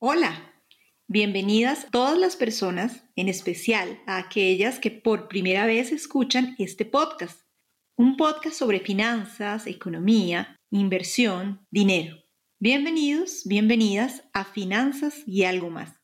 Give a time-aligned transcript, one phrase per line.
[0.00, 0.54] Hola,
[1.08, 7.40] bienvenidas todas las personas, en especial a aquellas que por primera vez escuchan este podcast.
[7.96, 12.16] Un podcast sobre finanzas, economía, inversión, dinero.
[12.60, 15.96] Bienvenidos, bienvenidas a Finanzas y algo más.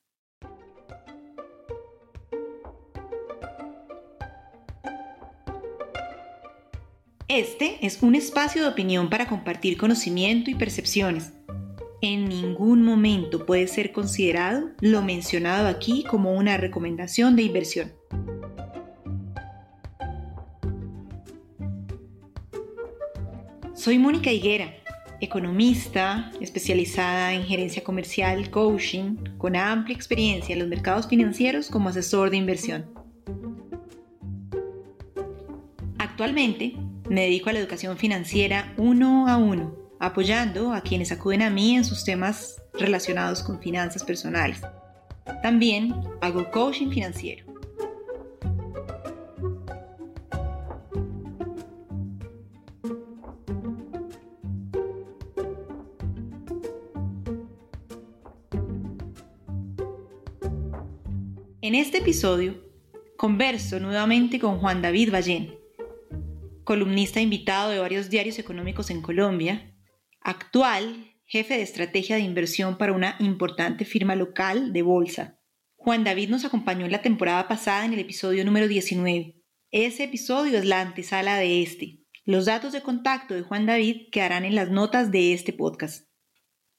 [7.28, 11.32] Este es un espacio de opinión para compartir conocimiento y percepciones
[12.04, 17.92] en ningún momento puede ser considerado lo mencionado aquí como una recomendación de inversión.
[23.74, 24.74] Soy Mónica Higuera,
[25.22, 32.28] economista especializada en gerencia comercial, coaching, con amplia experiencia en los mercados financieros como asesor
[32.28, 32.84] de inversión.
[35.96, 36.74] Actualmente
[37.08, 41.76] me dedico a la educación financiera uno a uno apoyando a quienes acuden a mí
[41.76, 44.60] en sus temas relacionados con finanzas personales.
[45.42, 47.46] También hago coaching financiero.
[61.62, 62.62] En este episodio
[63.16, 65.54] converso nuevamente con Juan David Ballén,
[66.62, 69.73] columnista invitado de varios diarios económicos en Colombia
[70.24, 75.38] actual jefe de estrategia de inversión para una importante firma local de bolsa.
[75.76, 79.36] Juan David nos acompañó en la temporada pasada en el episodio número 19.
[79.70, 82.00] Ese episodio es la antesala de este.
[82.24, 86.08] Los datos de contacto de Juan David quedarán en las notas de este podcast.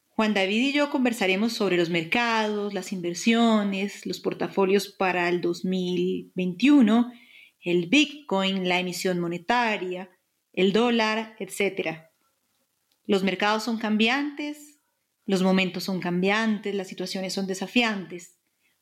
[0.10, 7.12] Juan David y yo conversaremos sobre los mercados, las inversiones, los portafolios para el 2021,
[7.60, 10.10] el Bitcoin, la emisión monetaria,
[10.54, 12.15] el dólar, etc.
[13.08, 14.80] Los mercados son cambiantes,
[15.28, 18.40] los momentos son cambiantes, las situaciones son desafiantes.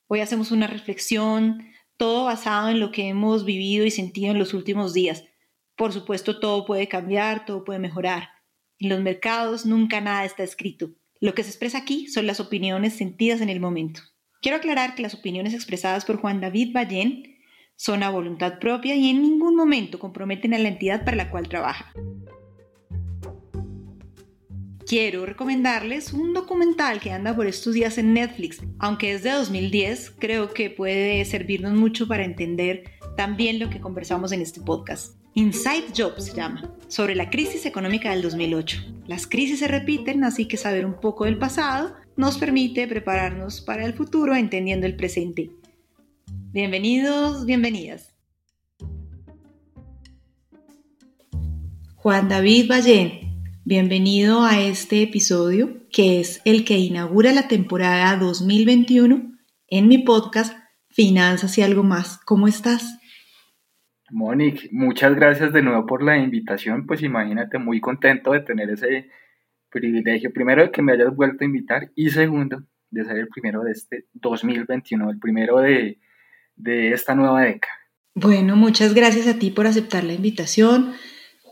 [0.08, 4.54] Hoy hacemos una reflexión, todo basado en lo que hemos vivido y sentido en los
[4.54, 5.26] últimos días.
[5.76, 8.30] Por supuesto, todo puede cambiar, todo puede mejorar.
[8.80, 10.92] En los mercados nunca nada está escrito.
[11.20, 14.02] Lo que se expresa aquí son las opiniones sentidas en el momento.
[14.42, 17.40] Quiero aclarar que las opiniones expresadas por Juan David Ballén
[17.76, 21.50] son a voluntad propia y en ningún momento comprometen a la entidad para la cual
[21.50, 21.92] trabaja
[24.88, 28.62] quiero recomendarles un documental que anda por estos días en Netflix.
[28.80, 32.84] Aunque es de 2010, creo que puede servirnos mucho para entender
[33.16, 35.16] también lo que conversamos en este podcast.
[35.36, 38.82] Inside Job se llama, sobre la crisis económica del 2008.
[39.08, 43.86] Las crisis se repiten, así que saber un poco del pasado nos permite prepararnos para
[43.86, 45.50] el futuro entendiendo el presente.
[46.52, 48.14] Bienvenidos, bienvenidas.
[51.96, 53.33] Juan David Ballén,
[53.66, 59.38] Bienvenido a este episodio que es el que inaugura la temporada 2021
[59.70, 60.54] en mi podcast
[60.90, 62.20] Finanzas y algo más.
[62.26, 63.00] ¿Cómo estás?
[64.12, 66.86] Monique, muchas gracias de nuevo por la invitación.
[66.86, 69.10] Pues imagínate, muy contento de tener ese
[69.70, 70.34] privilegio.
[70.34, 73.72] Primero, de que me hayas vuelto a invitar y segundo, de ser el primero de
[73.72, 76.02] este 2021, el primero de,
[76.58, 77.76] de esta nueva década.
[78.14, 80.96] Bueno, muchas gracias a ti por aceptar la invitación.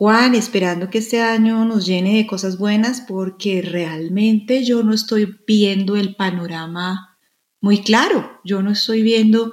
[0.02, 5.38] Juan, esperando que este año nos llene de cosas buenas porque realmente yo no estoy
[5.46, 7.16] viendo el panorama
[7.60, 8.40] muy claro.
[8.42, 9.52] Yo no estoy viendo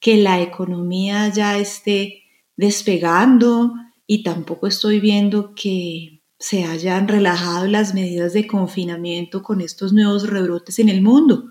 [0.00, 2.22] que la economía ya esté
[2.56, 3.74] despegando
[4.06, 10.30] y tampoco estoy viendo que se hayan relajado las medidas de confinamiento con estos nuevos
[10.30, 11.50] rebrotes en el mundo.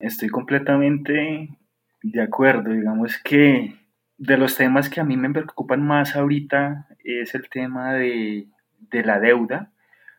[0.00, 1.56] Estoy completamente
[2.02, 2.72] de acuerdo.
[2.72, 3.85] Digamos que
[4.18, 8.48] de los temas que a mí me preocupan más ahorita es el tema de,
[8.90, 9.72] la deuda.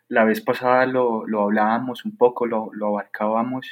[0.08, 3.68] La vez pasada lo, hablábamos un poco, lo, abarcábamos.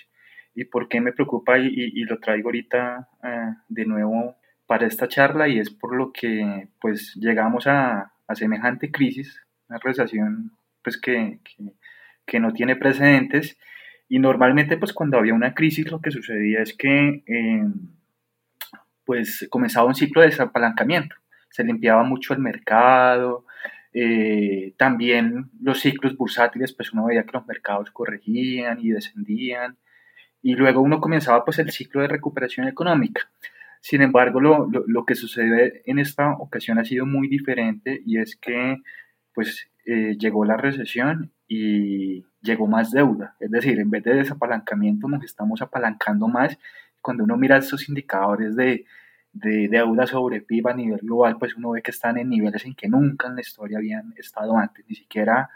[0.54, 1.58] ¿Y por qué me preocupa?
[1.60, 4.36] Y, lo traigo ahorita eh, de nuevo
[4.68, 10.52] para esta charla y es por lo que pues llegamos a, semejante crisis, una recesión
[10.84, 11.40] pues que,
[12.40, 13.58] no tiene precedentes
[14.10, 17.64] y normalmente pues cuando había una crisis lo que sucedía es que eh,
[19.06, 21.16] pues comenzaba un ciclo de desapalancamiento.
[21.50, 23.46] Se limpiaba mucho el mercado,
[23.94, 29.78] eh, también los ciclos bursátiles, pues uno veía que los mercados corregían y descendían,
[30.42, 33.30] y luego uno comenzaba pues el ciclo de recuperación económica.
[33.80, 38.36] Sin embargo, lo, lo, que sucede en esta ocasión ha sido muy diferente y es
[38.36, 38.78] que
[39.34, 43.36] pues eh, llegó la recesión y llegó más deuda.
[43.40, 46.58] Es decir, en vez de desapalancamiento nos estamos apalancando más
[47.06, 48.84] cuando uno mira esos indicadores de,
[49.32, 52.88] deuda sobre PIB a nivel global, pues uno ve que están en niveles en que
[52.88, 55.52] nunca en la historia habían estado antes, ni siquiera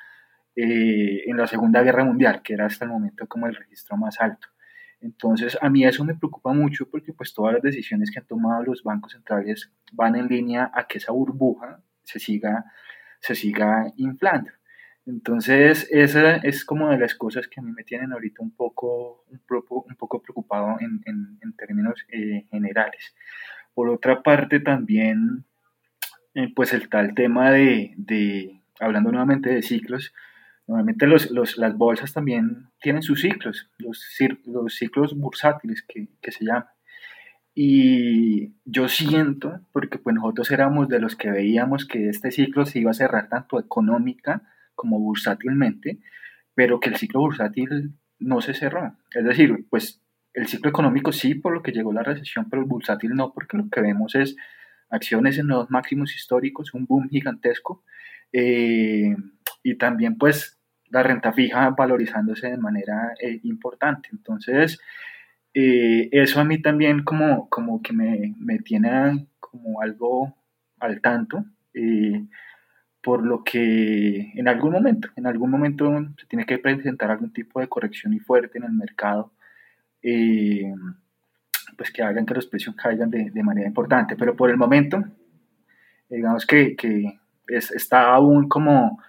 [0.55, 4.21] eh, en la Segunda Guerra Mundial, que era hasta el momento como el registro más
[4.21, 4.47] alto.
[5.01, 8.61] Entonces, a mí eso me preocupa mucho porque pues todas las decisiones que han tomado
[8.63, 12.65] los bancos centrales van en línea a que esa burbuja se siga,
[13.21, 14.51] se siga inflando.
[15.09, 19.23] Entonces, esa es como de las cosas que a mí me tienen ahorita un poco,
[19.31, 19.95] un poco, un
[20.49, 21.01] preocupado en,
[21.41, 23.13] en, términos eh, generales.
[23.73, 25.45] Por otra parte, también,
[26.33, 30.13] eh, pues el tal tema de, de, hablando nuevamente de ciclos,
[30.67, 34.05] Normalmente los, los, las bolsas también tienen sus ciclos, los,
[34.45, 36.67] los ciclos bursátiles que, que, se llaman.
[37.55, 42.77] Y yo siento, porque pues nosotros éramos de los que veíamos que este ciclo se
[42.77, 44.43] iba a cerrar tanto económica
[44.75, 45.97] como bursátilmente,
[46.53, 48.95] pero que el ciclo bursátil no se cerró.
[49.15, 52.67] Es decir, pues el ciclo económico sí, por lo que llegó la recesión, pero el
[52.67, 54.35] bursátil no, porque lo que vemos es
[54.89, 57.83] acciones en los máximos históricos, un boom gigantesco,
[58.31, 59.15] eh,
[59.63, 60.57] y también pues
[60.89, 64.09] la renta fija valorizándose de manera eh, importante.
[64.11, 64.79] Entonces,
[65.53, 70.35] eh, eso a mí también como, como que me, me, tiene como algo
[70.79, 71.45] al tanto,
[73.01, 77.59] por lo que en algún momento, en algún momento se tiene que presentar algún tipo
[77.59, 79.31] de corrección y fuerte en el mercado,
[80.01, 84.15] pues que hagan que los precios caigan de, de, manera importante.
[84.15, 85.03] Pero por el momento,
[86.09, 89.01] digamos que, que es, está aún como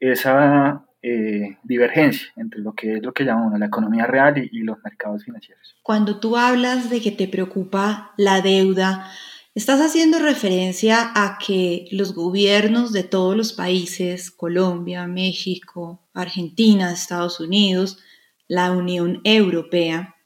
[0.00, 4.78] esa eh, divergencia entre lo que es lo que llamamos la economía real y, los
[4.82, 5.76] mercados financieros.
[5.82, 9.08] Cuando tú hablas de que te preocupa la deuda,
[9.54, 17.38] estás haciendo referencia a que los gobiernos de todos los países, Colombia, México, Argentina, Estados
[17.38, 18.00] Unidos,
[18.48, 20.16] la Unión Europea,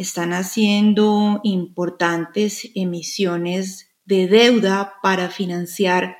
[0.00, 6.16] están haciendo importantes emisiones de deuda para financiar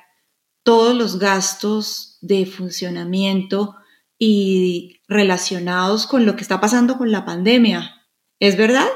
[0.63, 3.75] todos los gastos de funcionamiento
[4.17, 8.05] y relacionados con lo que está pasando con la pandemia.
[8.39, 8.87] ¿Es verdad?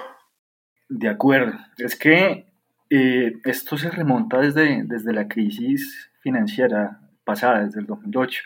[0.88, 1.58] De acuerdo.
[1.78, 2.46] Es que
[2.90, 8.44] eh, esto se remonta desde, desde la crisis financiera pasada, desde el 2008,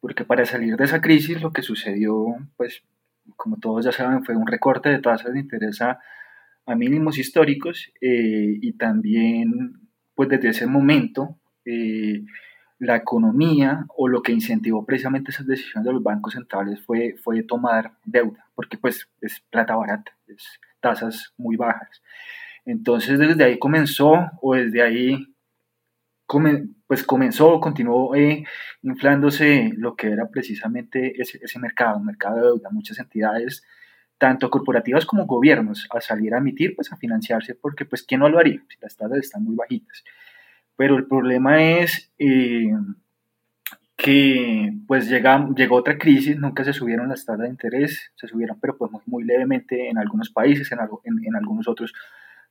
[0.00, 2.82] porque para salir de esa crisis lo que sucedió, pues
[3.36, 6.00] como todos ya saben, fue un recorte de tasas de interés a,
[6.76, 12.24] mínimos históricos eh, y también, pues desde ese momento, eh,
[12.78, 17.42] la economía o lo que incentivó precisamente esas decisiones de los bancos centrales fue, fue
[17.42, 22.02] tomar deuda, porque pues es plata barata, es tasas muy bajas.
[22.64, 25.34] Entonces desde ahí comenzó, o desde ahí
[26.86, 28.44] pues comenzó, continuó eh,
[28.82, 32.68] inflándose lo que era precisamente ese, ese mercado, mercado de deuda.
[32.70, 33.64] Muchas entidades,
[34.18, 38.28] tanto corporativas como gobiernos, a salir a emitir, pues a financiarse, porque pues ¿quién no
[38.28, 40.04] lo haría las tasas están muy bajitas?
[40.76, 42.70] Pero el problema es eh,
[43.96, 48.60] que pues llega, llegó otra crisis, nunca se subieron las tasas de interés, se subieron
[48.60, 50.78] pero pues muy, levemente en algunos países, en,
[51.24, 51.92] en, algunos otros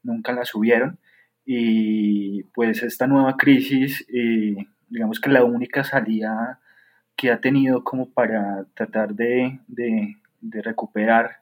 [0.03, 0.99] nunca las subieron.
[1.49, 6.59] Y pues esta nueva crisis, eh, digamos que la única salida
[7.15, 11.37] que ha tenido como para tratar de, de, de recuperar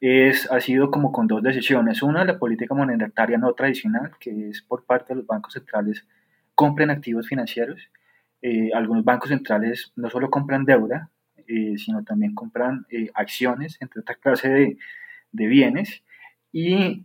[0.00, 2.02] es, ha sido como con dos decisiones.
[2.02, 6.04] Una, la política monetaria no tradicional, que es por parte de los bancos centrales
[6.54, 7.80] compren activos financieros.
[8.42, 11.10] Eh, algunos bancos centrales no solo compran deuda,
[11.46, 14.78] eh, sino también compran eh, acciones, entre otras clases de,
[15.32, 16.02] de, bienes.
[16.52, 17.02] Y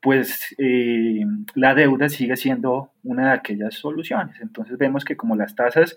[0.00, 0.54] pues
[1.54, 4.40] la deuda sigue siendo una de aquellas soluciones.
[4.40, 5.96] Entonces vemos que como las tasas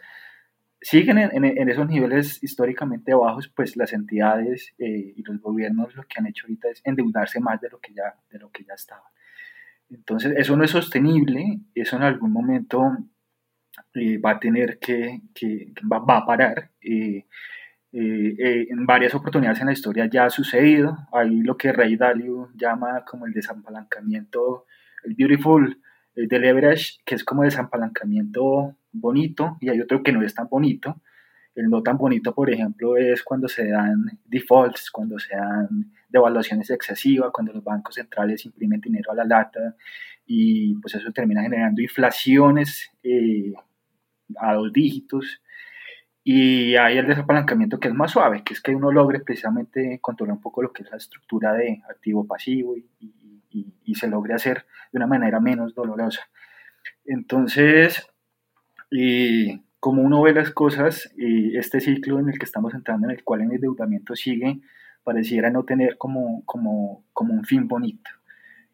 [0.81, 6.27] siguen en, esos niveles históricamente bajos, pues las entidades y los gobiernos lo que han
[6.27, 9.03] hecho ahorita es endeudarse más de lo que ya, de lo que ya estaban.
[9.91, 12.98] Entonces, eso no es sostenible, eso en algún momento
[13.93, 15.22] eh, va a tener que,
[15.91, 16.72] va, a parar.
[17.93, 20.98] Eh, eh, en varias oportunidades en la historia ya ha sucedido.
[21.12, 24.65] Hay lo que Ray Dalio llama como el desapalancamiento,
[25.03, 25.81] el beautiful
[26.15, 31.01] de leverage, que es como desapalancamiento bonito, y hay otro que no es tan bonito.
[31.53, 36.69] El no tan bonito, por ejemplo, es cuando se dan defaults, cuando se dan devaluaciones
[36.69, 39.75] excesivas, cuando los bancos centrales imprimen dinero a la lata
[40.25, 43.53] y pues eso termina generando inflaciones eh,
[44.38, 45.41] a dos dígitos.
[46.23, 50.35] Y hay el desapalancamiento que es más suave, que es que uno logre precisamente controlar
[50.35, 52.85] un poco lo que es la estructura de activo-pasivo y,
[53.83, 56.21] y, se logre hacer de una manera menos dolorosa.
[57.05, 58.07] Entonces,
[58.89, 63.11] y como uno ve las cosas, y este ciclo en el que estamos entrando, en
[63.11, 64.61] el cual el endeudamiento sigue
[65.03, 68.09] pareciera no tener como, como, como un fin bonito.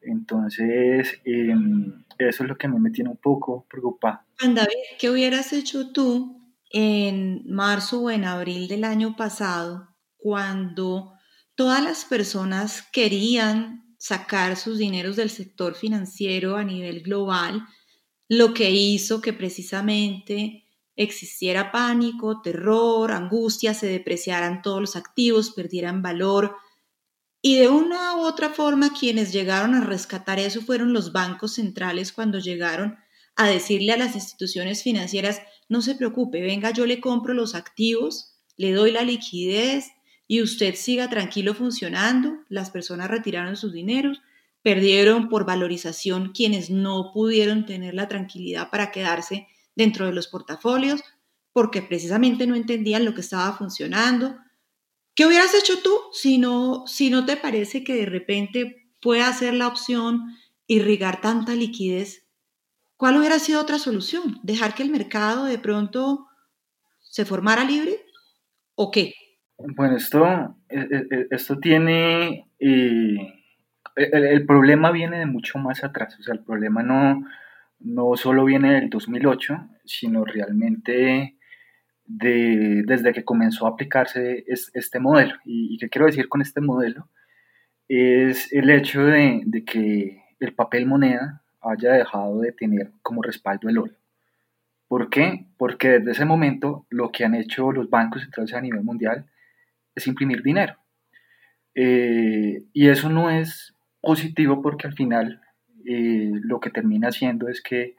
[0.02, 4.20] Entonces, em, eso es lo que a mí me tiene un poco preocupado.
[4.40, 6.37] Juan David, ¿qué hubieras hecho tú
[6.72, 11.14] en marzo o en abril del año pasado cuando
[11.56, 17.66] todas las personas querían sacar sus dineros del sector financiero a nivel global,
[18.30, 26.02] lo que hizo que precisamente existiera pánico, terror, angustia, se depreciaran todos los activos, perdieran
[26.02, 26.56] valor.
[27.42, 32.12] Y de una u otra forma quienes llegaron a rescatar eso fueron los bancos centrales
[32.12, 32.98] cuando llegaron
[33.36, 38.36] a decirle a las instituciones financieras, no se preocupe, venga, yo le compro los activos,
[38.56, 39.92] le doy la liquidez
[40.28, 42.40] y usted siga tranquilo funcionando.
[42.50, 44.22] Las personas retiraron sus dineros,
[44.62, 51.02] perdieron por valorización quienes no pudieron tener la tranquilidad para quedarse dentro de los portafolios
[51.58, 54.38] porque precisamente no entendían lo que estaba funcionando.
[55.16, 59.56] ¿Qué hubieras hecho tú si no, si no te parece que de repente pueda ser
[59.56, 62.27] la opción irrigar tanta liquidez?
[62.98, 64.40] ¿Cuál hubiera sido otra solución?
[64.42, 66.28] ¿Dejar que el mercado de pronto
[67.00, 67.92] se formara libre?
[68.74, 69.14] ¿O qué?
[69.60, 70.26] Bueno, esto,
[70.68, 73.34] e, e, e, esto tiene, eh,
[73.96, 77.24] el, problema viene de mucho más atrás, o sea, el problema no,
[77.80, 81.38] no solo viene del 2008, sino realmente
[82.04, 85.36] de, desde que comenzó a aplicarse este modelo.
[85.46, 87.10] ¿Y, qué quiero decir con este modelo?
[87.88, 93.70] Es el hecho de, de que el papel moneda haya dejado de tener como respaldo
[93.70, 93.94] el oro.
[94.88, 95.46] ¿Por qué?
[95.58, 99.26] Porque desde ese momento lo que han hecho los bancos centrales a nivel mundial
[99.96, 100.78] es imprimir dinero.
[101.76, 105.42] Eh, y eso no es positivo porque al final
[105.86, 107.96] eh, lo que termina haciendo es que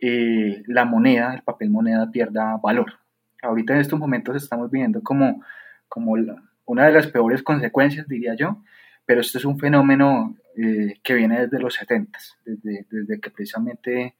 [0.00, 3.00] eh, la moneda, el papel moneda pierda valor.
[3.42, 5.42] Ahorita en estos momentos estamos viendo como,
[5.88, 6.14] como
[6.66, 8.62] una de las peores consecuencias, diría yo,
[9.06, 14.16] pero este es un fenómeno que viene desde los 70, desde, desde que precisamente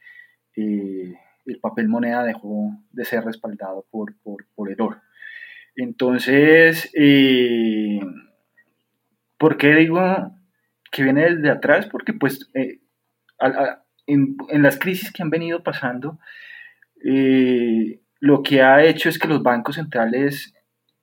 [0.57, 5.01] el papel moneda dejó de ser respaldado por, por, el oro.
[5.77, 8.01] Entonces, eh,
[9.39, 10.01] ¿por qué digo
[10.91, 11.87] que viene desde atrás?
[11.87, 12.81] Porque pues eh,
[14.07, 16.19] en, las crisis que han venido pasando,
[17.05, 20.55] eh, lo que ha hecho es que los bancos centrales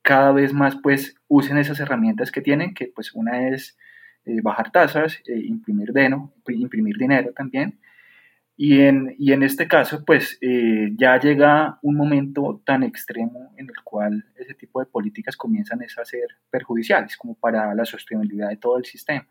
[0.02, 3.76] cada vez más pues usen esas herramientas que tienen, que pues una es
[4.42, 5.92] bajar tasas, imprimir,
[6.46, 7.78] imprimir dinero también,
[8.60, 13.66] y en, y en este caso, pues eh, ya llega un momento tan extremo en
[13.66, 18.56] el cual ese tipo de políticas comienzan a ser perjudiciales, como para la sostenibilidad de
[18.56, 19.28] todo el sistema.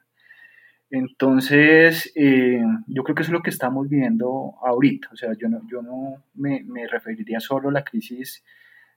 [0.89, 5.09] Entonces, eh, yo creo que eso es lo que estamos viviendo ahorita.
[5.11, 8.45] O sea, yo no, yo no me, me, referiría solo a la crisis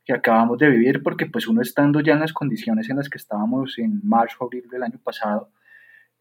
[0.04, 3.18] que acabamos de vivir, porque pues uno estando ya en las condiciones en las que
[3.18, 5.50] estábamos en marzo, abril del año pasado,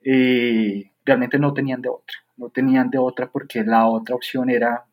[0.04, 4.86] eh, realmente no tenían de otra no tenían de otra porque la otra opción era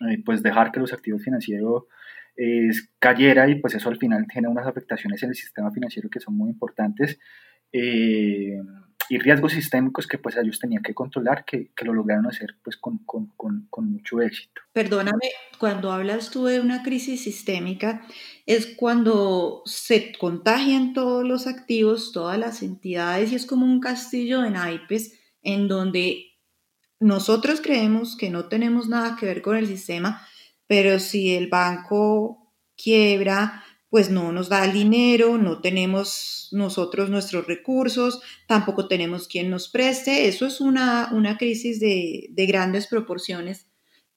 [0.00, 1.84] eh, pues dejar que los activos financieros
[2.36, 2.68] eh,
[2.98, 6.36] cayera y pues eso al final tiene unas afectaciones en el sistema financiero que son
[6.36, 7.18] muy importantes
[7.72, 8.60] eh,
[9.08, 12.76] y riesgos sistémicos que pues ellos tenían que controlar que, que lo lograron hacer pues
[12.76, 14.62] con, con, con, con, mucho éxito.
[14.72, 18.02] Perdóname, cuando hablas tú de una crisis sistémica
[18.46, 24.40] es cuando se contagian todos los activos, todas las entidades y es como un castillo
[24.40, 25.12] de naipes
[25.42, 26.26] en donde
[27.00, 30.26] nosotros creemos que no tenemos nada que ver con el sistema,
[30.66, 37.46] pero si el banco quiebra, pues no nos da el dinero, no tenemos nosotros nuestros
[37.46, 40.28] recursos, tampoco tenemos quien nos preste.
[40.28, 43.65] Eso es una, una crisis de, de grandes proporciones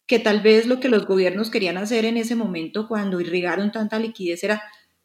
[0.09, 3.99] que tal vez lo que los gobiernos querían hacer en ese momento cuando irrigaron tanta
[3.99, 4.63] liquidez era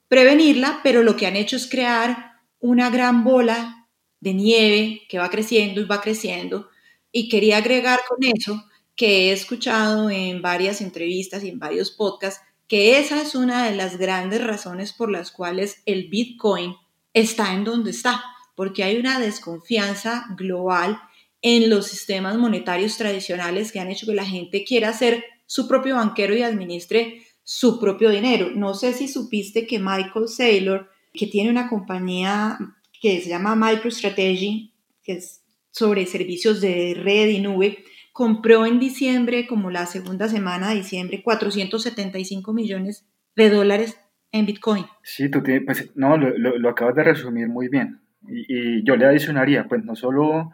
[0.09, 3.87] prevenirla, pero lo que han hecho es crear una gran bola
[4.21, 6.71] de nieve que va creciendo y va creciendo.
[7.13, 8.65] Y quería agregar con eso
[8.97, 13.77] que he escuchado en varias entrevistas y en varios podcasts que esa es una de
[13.77, 16.77] las grandes razones por las cuales el Bitcoin
[17.13, 20.99] está en donde está, porque hay una desconfianza global
[21.47, 25.97] en los sistemas monetarios tradicionales que han hecho que la gente quiera ser su propio
[25.97, 28.49] banquero y administre su propio dinero.
[28.55, 32.57] No sé si supiste que Michael Saylor, que tiene una compañía
[32.99, 34.73] que se llama MicroStrategy,
[35.03, 37.85] que es sobre servicios de red y nube,
[38.15, 43.99] compró en diciembre, como la segunda semana de diciembre, 475 millones de dólares
[44.33, 44.87] en Bitcoin.
[45.03, 48.01] Sí, tú tienes, pues no, lo, lo, acabas de resumir muy bien.
[48.27, 50.53] Y, yo le adicionaría, pues no solo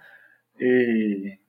[0.60, 1.40] eh,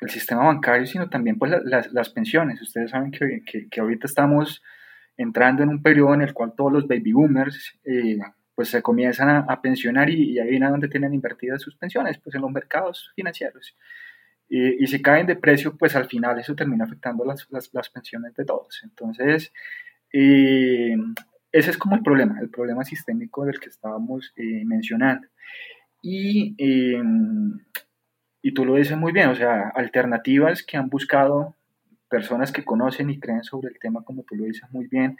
[0.00, 2.60] el sistema bancario, sino también pues las, las pensiones.
[2.60, 4.62] Ustedes saben que, que, que, ahorita estamos
[5.16, 8.18] entrando en un periodo en el cual todos los baby boomers eh,
[8.54, 12.42] pues se comienzan a, pensionar y, ahí viene donde tienen invertidas sus pensiones, pues en
[12.42, 13.76] los mercados financieros.
[14.48, 18.44] Y, si caen de precio, pues al final eso termina afectando las, las, pensiones de
[18.44, 18.80] todos.
[18.82, 19.52] Entonces,
[20.12, 20.94] eh,
[21.52, 25.26] ese es como el problema, el problema sistémico del que estábamos eh, mencionando.
[26.02, 27.60] Y, em,
[28.42, 31.54] y tú lo dices muy bien, o sea, alternativas que han buscado
[32.08, 35.16] personas que conocen y creen sobre el tema, como tú lo dices muy bien,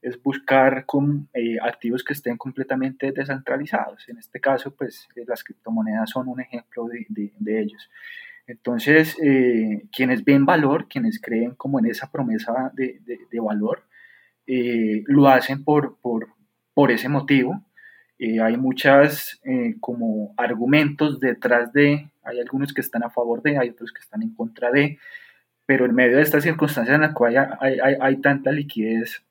[0.00, 4.08] es buscar con, eh, activos que estén completamente descentralizados.
[4.08, 7.90] En este caso, pues eh, las criptomonedas son un ejemplo de, de, ellos.
[8.46, 13.82] Entonces, eh, quienes ven valor, quienes creen como en esa promesa de, de valor,
[14.46, 16.28] lo hacen por, por,
[16.72, 17.62] por, ese motivo.
[18.18, 19.40] Hay muchas
[19.80, 24.22] como argumentos detrás de, hay algunos que están a favor de, hay otros que están
[24.22, 24.98] en contra de,
[25.66, 29.22] pero en medio de estas circunstancias en las cuales hay, hay, hay tanta liquidez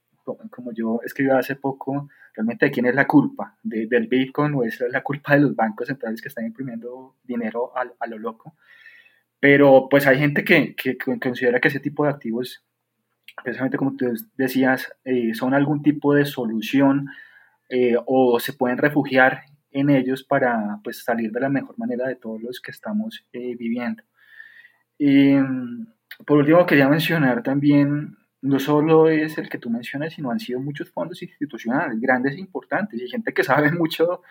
[0.49, 4.79] como yo escribí hace poco, realmente de quién es la culpa, del Bitcoin o es
[4.91, 8.55] la culpa de los bancos centrales que están imprimiendo dinero a, a lo loco.
[9.39, 12.63] Pero pues hay gente que, que, considera que ese tipo de activos,
[13.43, 17.07] precisamente como tú decías, eh, son algún tipo de solución
[17.69, 22.15] eh, o se pueden refugiar en ellos para pues, salir de la mejor manera de
[22.15, 24.03] todos los que estamos eh, viviendo.
[24.97, 25.35] Y,
[26.25, 30.59] por último, quería mencionar también no solo es el que tú mencionas, sino han sido
[30.59, 34.21] muchos fondos institucionales, grandes e importantes, y gente que sabe mucho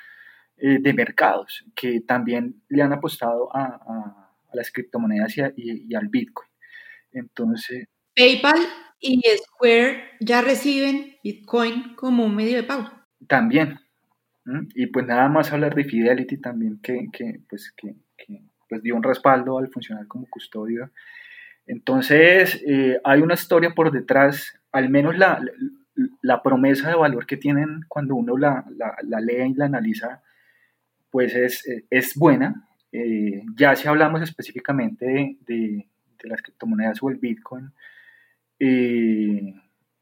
[0.57, 6.49] eh, de mercados, que también le han apostado a, a, las criptomonedas y, al Bitcoin.
[7.13, 7.87] Entonces...
[8.15, 8.59] PayPal
[9.01, 12.96] y Square ya reciben Bitcoin como un medio de pago.
[13.27, 13.79] También.
[14.75, 18.95] Y pues nada más hablar de Fidelity también, que, que pues, que, que pues dio
[18.95, 20.91] un respaldo al funcionar como custodio
[21.67, 25.41] entonces, eh, hay una historia por detrás, al menos la,
[26.23, 28.65] la, promesa de valor que tienen cuando uno la,
[29.03, 30.23] la lee y la analiza,
[31.11, 32.69] pues es, es buena.
[32.93, 35.89] Eh, ya si hablamos específicamente de, de,
[36.29, 37.73] las criptomonedas o el Bitcoin,
[38.59, 39.55] eh,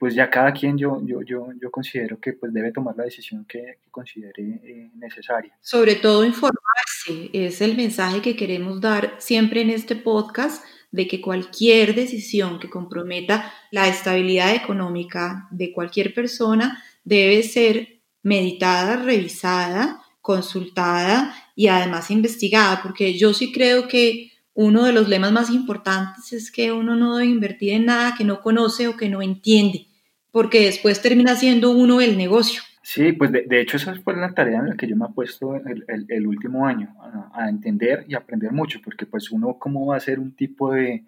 [0.05, 3.47] pues ya cada quien yo, yo, yo, yo considero que pues debe tomar la decisión
[3.47, 5.57] que, que considere necesaria.
[5.63, 11.23] Sobre todo informarse, es el mensaje que queremos dar siempre en este podcast de que
[11.23, 21.35] cualquier decisión que comprometa la estabilidad económica de cualquier persona debe ser meditada, revisada, consultada
[21.57, 26.51] y además investigada, porque yo sí creo que uno de los lemas más importantes es
[26.51, 29.87] que uno no debe invertir en nada que no conoce o que no entiende,
[30.35, 32.61] porque después termina siendo uno el negocio.
[32.83, 35.55] Sí, pues de, hecho esa fue la tarea en la que yo me he puesto
[35.55, 36.93] el, el, último año,
[37.33, 41.05] a, entender y aprender mucho, porque pues uno cómo va a hacer un tipo de,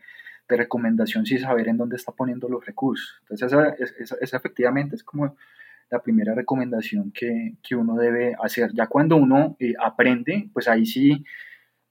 [0.49, 3.17] de recomendación sin saber en dónde está poniendo los recursos.
[3.23, 3.53] Entonces
[3.99, 5.37] esa, esa, efectivamente es como
[5.91, 8.71] la primera recomendación que, que, uno debe hacer.
[8.75, 11.25] Ya cuando uno eh, aprende, pues ahí sí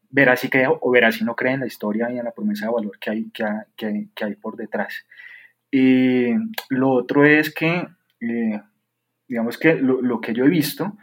[0.10, 2.68] verá si cree o verá si no cree en la historia y en la promesa
[2.68, 3.44] de valor que hay, que,
[3.76, 5.06] que, que hay por detrás.
[5.76, 6.34] Y
[6.70, 7.88] lo otro es que...
[8.22, 8.62] Eh,
[9.28, 10.98] digamos que lo, que yo he visto,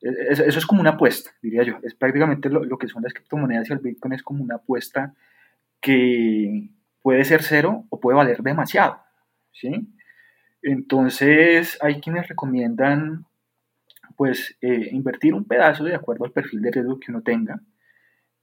[0.00, 1.78] e, e, eso es como una apuesta, diría yo.
[1.82, 5.14] Es prácticamente lo, que son las criptomonedas y el Bitcoin es como una apuesta
[5.80, 6.68] que
[7.02, 9.00] puede ser cero o puede valer demasiado,
[9.52, 9.88] ¿sí?
[10.62, 13.26] Entonces hay quienes recomiendan
[14.16, 17.60] pues eh, invertir un pedazo de acuerdo al perfil de riesgo que uno tenga,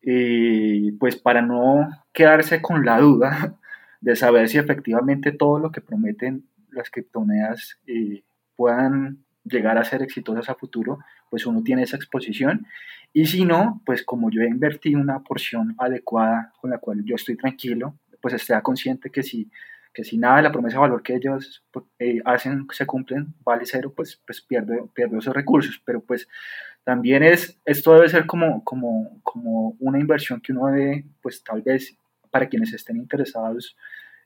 [0.02, 3.61] eh, pues para no quedarse con la duda
[4.02, 8.24] de saber si efectivamente todo lo que prometen las criptomonedas eh,
[8.56, 12.66] puedan llegar a ser exitosas a futuro, pues uno tiene esa exposición.
[13.14, 17.16] Y si no, pues como yo he invertido una porción adecuada con la cual yo
[17.16, 19.50] estoy tranquilo, pues esté consciente que si,
[19.94, 21.64] que si nada de la promesa de valor que ellos
[22.00, 25.82] eh, hacen se cumplen, vale cero, pues, pues pierdo, pierdo esos recursos.
[25.84, 26.28] Pero pues
[26.84, 31.62] también es, esto debe ser como, como, como una inversión que uno debe, pues tal
[31.62, 31.98] vez
[32.32, 33.76] para quienes estén interesados,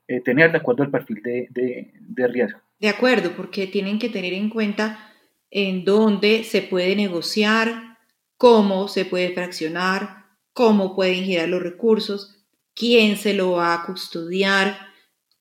[0.07, 2.59] eh, tener de acuerdo al perfil de, de, de riesgo.
[2.79, 5.11] De acuerdo, porque tienen que tener en cuenta
[5.49, 7.97] en dónde se puede negociar,
[8.37, 14.77] cómo se puede fraccionar, cómo pueden girar los recursos, quién se lo va a custodiar,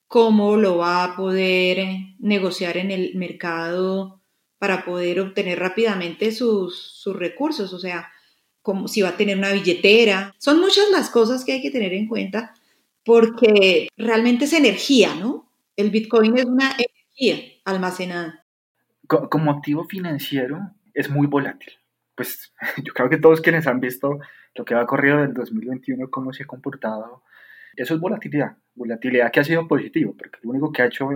[0.06, 1.86] cómo lo va a poder
[2.18, 4.22] negociar en el mercado
[4.58, 8.10] para poder obtener rápidamente sus, sus recursos, o sea,
[8.64, 10.34] como si va a tener una billetera.
[10.38, 12.54] Son muchas las cosas que hay que tener en cuenta
[13.04, 15.50] porque realmente es energía, ¿no?
[15.76, 16.74] El Bitcoin es una
[17.66, 18.46] almacenada.
[19.06, 20.58] Como activo financiero
[20.94, 21.74] es muy volátil.
[22.14, 24.18] Pues yo creo que todos quienes han visto
[24.54, 27.22] lo que ha ocurrido del 2021, cómo se ha comportado,
[27.76, 28.56] eso es volatilidad.
[28.74, 31.10] Volatilidad que ha sido positivo, porque lo único que ha hecho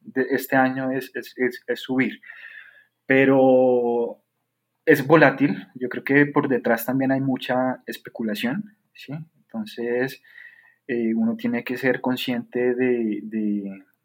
[0.00, 1.34] de este año es, es,
[1.66, 2.20] es, subir.
[3.06, 4.22] Pero
[4.90, 5.68] es volátil.
[5.74, 8.76] Yo creo que por detrás también hay mucha especulación.
[8.94, 9.12] ¿sí?
[9.42, 10.22] Entonces,
[10.86, 13.20] eh, uno tiene que ser consciente de,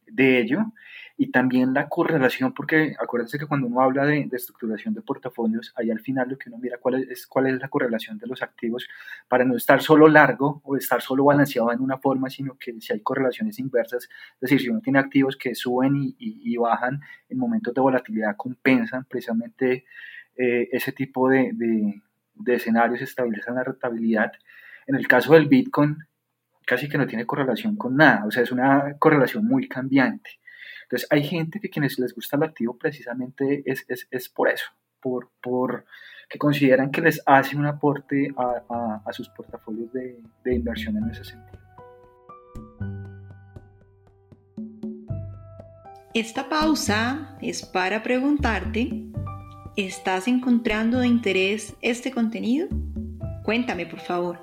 [0.07, 0.73] de ello
[1.17, 5.89] y también la correlación, porque acuérdense que cuando uno habla de, estructuración de portafolios, ahí
[5.89, 8.87] al final lo que uno mira cuál es, cuál es la correlación de los activos
[9.29, 12.91] para no estar solo largo o estar solo balanceado en una forma, sino que si
[12.91, 17.37] hay correlaciones inversas, es decir, si uno tiene activos que suben y, y, bajan en
[17.37, 19.85] momentos de volatilidad, compensan precisamente
[20.37, 22.01] eh, ese tipo de, de,
[22.33, 24.31] de escenarios, estabilizan la rentabilidad.
[24.87, 25.97] En el caso del Bitcoin,
[26.65, 30.31] casi que no tiene correlación con nada, o sea, es una correlación muy cambiante.
[30.83, 34.65] Entonces, hay gente que quienes les gusta el activo precisamente es, es, es por eso,
[35.01, 35.85] por, por,
[36.29, 41.09] que consideran que les hace un aporte a, a, sus portafolios de, de inversión en
[41.09, 41.59] ese sentido.
[46.13, 49.11] Esta pausa es para preguntarte,
[49.75, 52.67] ¿estás encontrando de interés este contenido?
[53.43, 54.39] Cuéntame, por favor.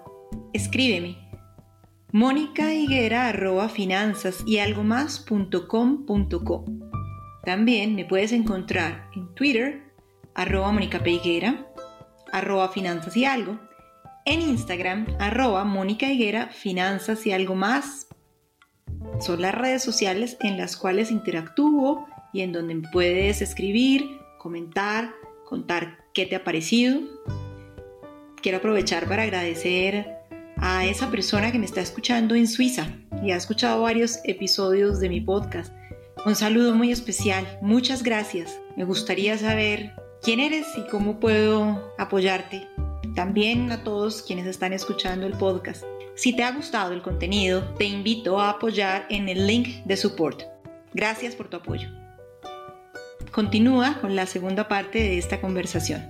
[0.52, 1.16] Escríbeme
[2.12, 5.24] Mónica Higuera arroba finanzas y algo más
[7.44, 9.82] También me puedes encontrar en Twitter
[10.34, 11.66] arroba Mónica Higuera,
[12.30, 13.58] arroba finanzas y algo,
[14.24, 18.08] en Instagram arroba Mónica Higuera finanzas y algo más.
[19.20, 25.12] Son las redes sociales en las cuales interactúo y en donde puedes escribir, comentar,
[25.52, 27.02] contar qué te ha parecido.
[28.40, 30.06] Quiero aprovechar para agradecer
[30.56, 32.88] a esa persona que me está escuchando en Suiza
[33.22, 35.70] y ha escuchado varios episodios de mi podcast.
[36.24, 38.58] Un saludo muy especial, muchas gracias.
[38.78, 42.66] Me gustaría saber quién eres y cómo puedo apoyarte.
[43.14, 45.84] También a todos quienes están escuchando el podcast.
[46.14, 50.44] Si te ha gustado el contenido, te invito a apoyar en el link de support.
[50.94, 52.01] Gracias por tu apoyo.
[53.32, 56.02] Continúa con la segunda parte de esta conversación.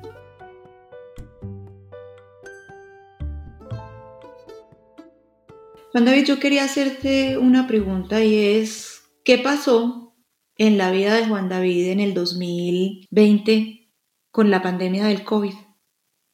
[5.92, 10.16] Juan David, yo quería hacerte una pregunta y es, ¿qué pasó
[10.56, 13.88] en la vida de Juan David en el 2020
[14.32, 15.54] con la pandemia del COVID?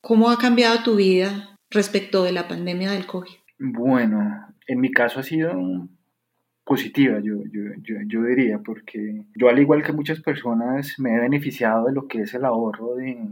[0.01, 3.33] ¿Cómo ha cambiado tu vida respecto de la pandemia del COVID?
[3.59, 4.20] Bueno,
[4.66, 5.53] en mi caso ha sido
[6.68, 11.94] positiva, yo, yo, diría, porque yo al igual que muchas personas me he beneficiado de
[11.94, 13.26] lo que es el ahorro de,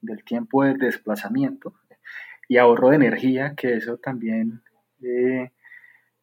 [0.00, 1.74] del tiempo de desplazamiento
[2.48, 4.60] y ahorro de energía, que eso también
[5.00, 5.52] eh,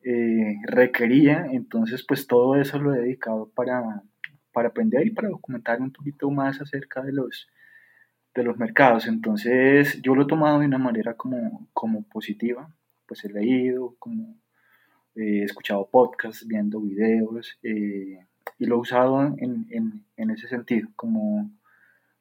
[0.04, 1.46] eh, requería.
[1.50, 4.04] Entonces, pues todo eso lo he dedicado para,
[4.52, 7.48] para aprender y para documentar un poquito más acerca de los,
[8.34, 9.08] de los mercados.
[9.08, 12.70] Entonces, yo lo he tomado de una manera como, como positiva.
[13.06, 14.36] Pues he leído, como
[15.16, 18.20] he escuchado podcasts, viendo videos eh,
[18.60, 21.52] y lo he usado en, en, en, ese sentido, como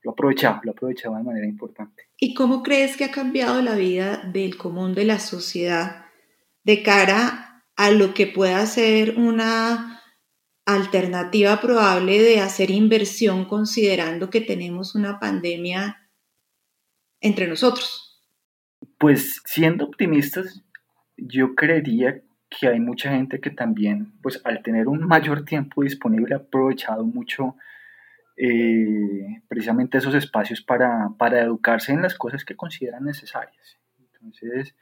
[0.02, 2.08] lo he aprovechado, lo he aprovechado de manera importante.
[2.18, 6.06] ¿Y cómo crees que ha cambiado la vida del común de la sociedad
[6.62, 10.02] de cara a lo que pueda ser una
[10.66, 16.10] alternativa probable de hacer inversión considerando que tenemos una pandemia
[17.20, 18.22] entre nosotros?
[18.98, 20.64] Pues siendo optimistas,
[21.16, 22.22] yo creería
[22.58, 27.04] que hay mucha gente que también, pues al tener un mayor tiempo disponible, ha aprovechado
[27.04, 27.56] mucho
[28.36, 33.78] eh, precisamente esos espacios para, para educarse en las cosas que consideran necesarias.
[33.98, 34.74] Entonces,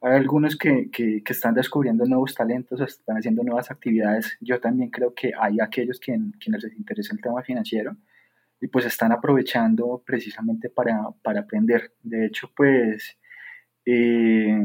[0.00, 4.36] hay algunos que, que, que, están descubriendo nuevos talentos, están haciendo nuevas actividades.
[4.40, 7.96] Yo también creo que hay aquellos que, quienes les interesa el tema financiero
[8.60, 11.92] y pues están aprovechando precisamente para, para aprender.
[12.02, 13.18] De hecho, pues
[13.86, 14.56] eh,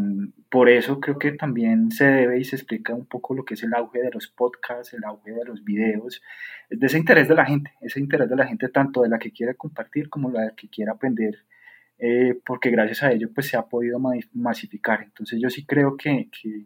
[0.50, 3.64] por eso creo que también se debe y se explica un poco lo que es
[3.64, 6.22] el auge de los podcasts, el auge de los videos,
[6.70, 9.32] de ese interés de la gente, ese interés de la gente tanto de la que
[9.32, 11.46] quiere compartir como la que quiere aprender
[12.00, 14.00] eh, porque gracias a ello pues se ha podido
[14.34, 15.04] masificar.
[15.04, 16.66] Entonces yo sí creo que, que,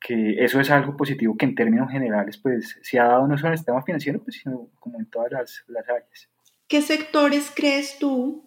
[0.00, 3.48] que, eso es algo positivo que en términos generales pues se ha dado no solo
[3.48, 6.30] en el sistema financiero, pues, sino como en todas las, las áreas.
[6.68, 8.46] ¿Qué sectores crees tú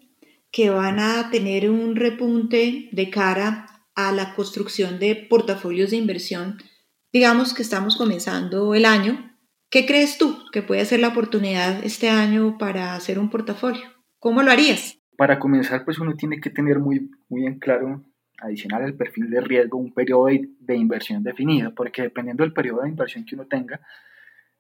[0.54, 6.60] que van a tener un repunte de cara a la construcción de portafolios de inversión?
[7.12, 9.36] Digamos que estamos comenzando el año.
[9.72, 13.82] ¿Qué crees tú que puede ser la oportunidad este año para hacer un portafolio?
[14.20, 15.00] ¿Cómo lo harías?
[15.18, 18.04] Para comenzar, pues uno tiene que tener muy, muy en claro,
[18.38, 22.90] adicional al perfil de riesgo, un periodo de, inversión definido, porque dependiendo del periodo de
[22.90, 23.82] inversión que uno tenga,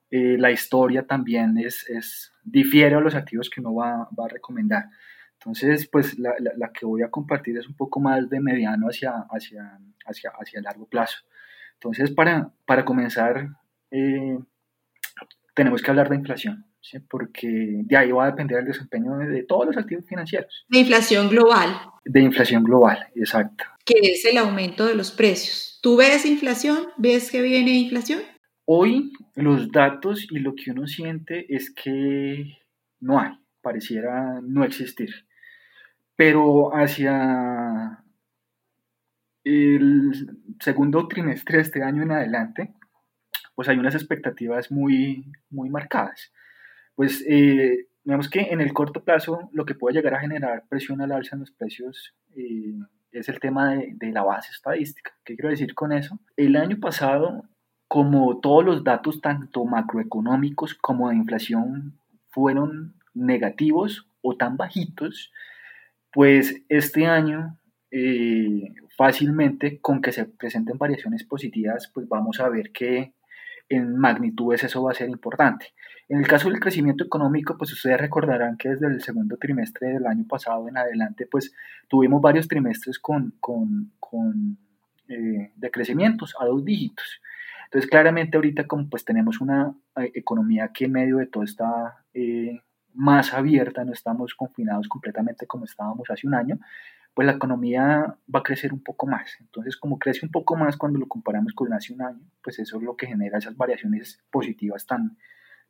[0.09, 4.29] eh, la historia también es, es, difiere a los activos que uno va, va a
[4.29, 4.85] recomendar.
[5.45, 9.25] Entonces, pues la, la, que voy a compartir es un poco más de mediano hacia,
[9.29, 11.17] hacia, hacia, hacia largo plazo.
[11.73, 13.49] Entonces, para, para comenzar,
[13.91, 14.39] eh,
[15.53, 16.65] tenemos que hablar de inflación
[17.09, 17.47] porque
[17.83, 20.65] de ahí va a depender el desempeño de, todos los activos financieros.
[20.67, 21.69] De inflación global.
[22.03, 23.65] De inflación global, exacto.
[23.85, 25.79] Que es el aumento de los precios.
[25.81, 26.87] ¿Tú ves inflación?
[26.97, 28.21] ¿Ves que viene inflación?
[28.65, 32.57] Hoy los datos y lo que uno siente es que
[32.99, 35.09] no hay, pareciera no existir.
[36.15, 38.03] Pero hacia
[39.43, 42.73] el segundo trimestre de este año en adelante,
[43.55, 46.31] pues hay unas expectativas muy, muy marcadas.
[46.95, 51.01] Pues eh, digamos que en el corto plazo lo que puede llegar a generar presión
[51.01, 52.75] al alza en los precios eh,
[53.11, 55.11] es el tema de, de, la base estadística.
[55.23, 56.19] ¿Qué quiero decir con eso?
[56.35, 57.43] El año pasado,
[57.87, 61.99] como todos los datos tanto macroeconómicos como de inflación
[62.29, 65.31] fueron negativos o tan bajitos,
[66.13, 67.57] pues este año
[67.91, 73.13] eh, fácilmente con que se presenten variaciones positivas, pues vamos a ver que
[73.69, 75.73] en magnitudes eso va a ser importante.
[76.09, 80.05] En el caso del crecimiento económico, pues ustedes recordarán que desde el segundo trimestre del
[80.05, 81.53] año pasado en adelante, pues
[81.87, 84.57] tuvimos varios trimestres con, con, con
[85.07, 87.21] eh, decrecimientos a dos dígitos.
[87.65, 92.05] Entonces, claramente ahorita como pues tenemos una eh, economía que en medio de todo está
[92.13, 92.61] eh,
[92.93, 96.59] más abierta, no estamos confinados completamente como estábamos hace un año,
[97.13, 99.37] pues la economía va a crecer un poco más.
[99.39, 102.77] Entonces, como crece un poco más cuando lo comparamos con hace un año, pues eso
[102.77, 105.17] es lo que genera esas variaciones positivas tan,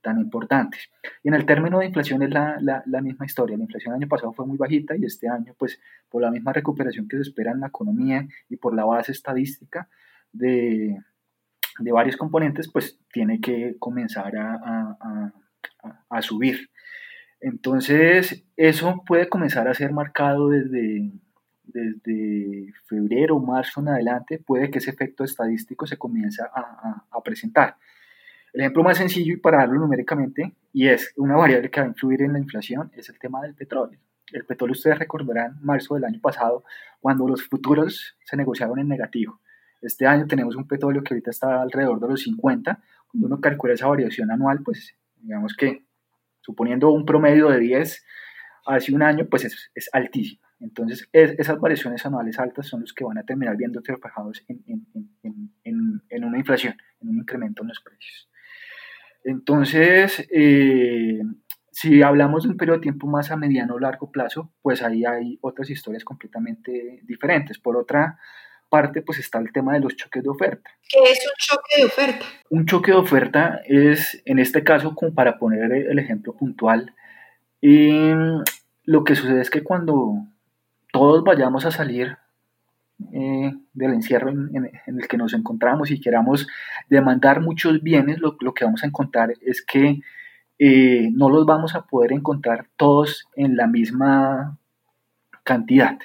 [0.02, 0.90] tan importantes.
[1.22, 3.58] Y en el término de inflación es la, la, misma historia.
[3.58, 6.54] La inflación el año pasado fue muy bajita y este año, pues por la misma
[6.54, 9.90] recuperación que se espera en la economía y por la base estadística
[10.32, 10.98] de,
[11.80, 15.34] de varios componentes, pues tiene que comenzar a, a,
[15.84, 16.70] a, a subir.
[17.44, 21.12] Entonces, eso puede comenzar a ser marcado desde,
[21.66, 27.76] desde febrero, marzo en adelante, puede que ese efecto estadístico se comience a, a, presentar.
[28.54, 31.90] El ejemplo más sencillo y para darlo numéricamente, y es una variable que va a
[31.90, 34.00] influir en la inflación, es el tema del petróleo.
[34.32, 36.64] El petróleo, ustedes recordarán, marzo del año pasado,
[37.02, 39.42] cuando los futuros se negociaron en negativo.
[39.82, 42.82] Este año tenemos un petróleo que ahorita está alrededor de los 50.
[43.12, 45.84] Cuando uno calcula esa variación anual, pues digamos que
[46.44, 48.06] suponiendo un promedio de 10
[48.66, 50.42] hace un año, pues es, altísimo.
[50.60, 54.64] Entonces, esas variaciones anuales altas son los que van a terminar viendo reflejados en,
[55.64, 58.30] en, una inflación, en un incremento en los precios.
[59.26, 61.22] Entonces, eh,
[61.72, 65.04] si hablamos de un periodo de tiempo más a mediano o largo plazo, pues ahí
[65.06, 67.60] hay otras historias completamente diferentes.
[67.60, 68.20] Por otra
[68.74, 70.72] parte, pues está el tema de los choques de oferta.
[70.90, 72.26] ¿Qué es un choque de oferta?
[72.50, 76.92] Un choque de oferta es, en este caso, como para poner el ejemplo puntual,
[77.62, 78.16] eh,
[78.86, 80.26] lo que sucede es que cuando
[80.92, 82.18] todos vayamos a salir
[83.12, 86.48] eh, del encierro en, el que nos encontramos y queramos
[86.90, 90.00] demandar muchos bienes, lo, que vamos a encontrar es que
[90.58, 94.58] eh, no los vamos a poder encontrar todos en la misma
[95.44, 96.00] cantidad.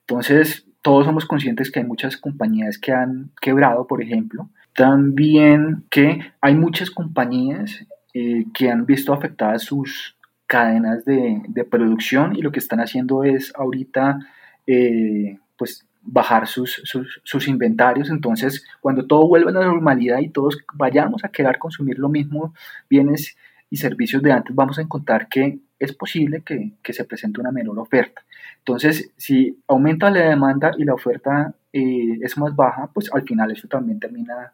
[0.00, 4.48] Entonces, todos somos conscientes que hay muchas compañías que han quebrado, por ejemplo.
[4.74, 12.40] También que hay muchas compañías eh, que han visto afectadas sus, cadenas de, producción y
[12.40, 14.18] lo que están haciendo es ahorita
[14.66, 18.08] eh, pues bajar sus, sus, sus, inventarios.
[18.08, 22.54] Entonces, cuando todo vuelva a la normalidad y todos vayamos a querer consumir lo mismo,
[22.88, 23.36] bienes
[23.68, 27.52] y servicios de antes, vamos a encontrar que es posible que, que se presente una
[27.52, 28.22] menor oferta.
[28.58, 33.50] Entonces, si aumenta la demanda y la oferta eh, es más baja, pues al final
[33.50, 34.52] eso también termina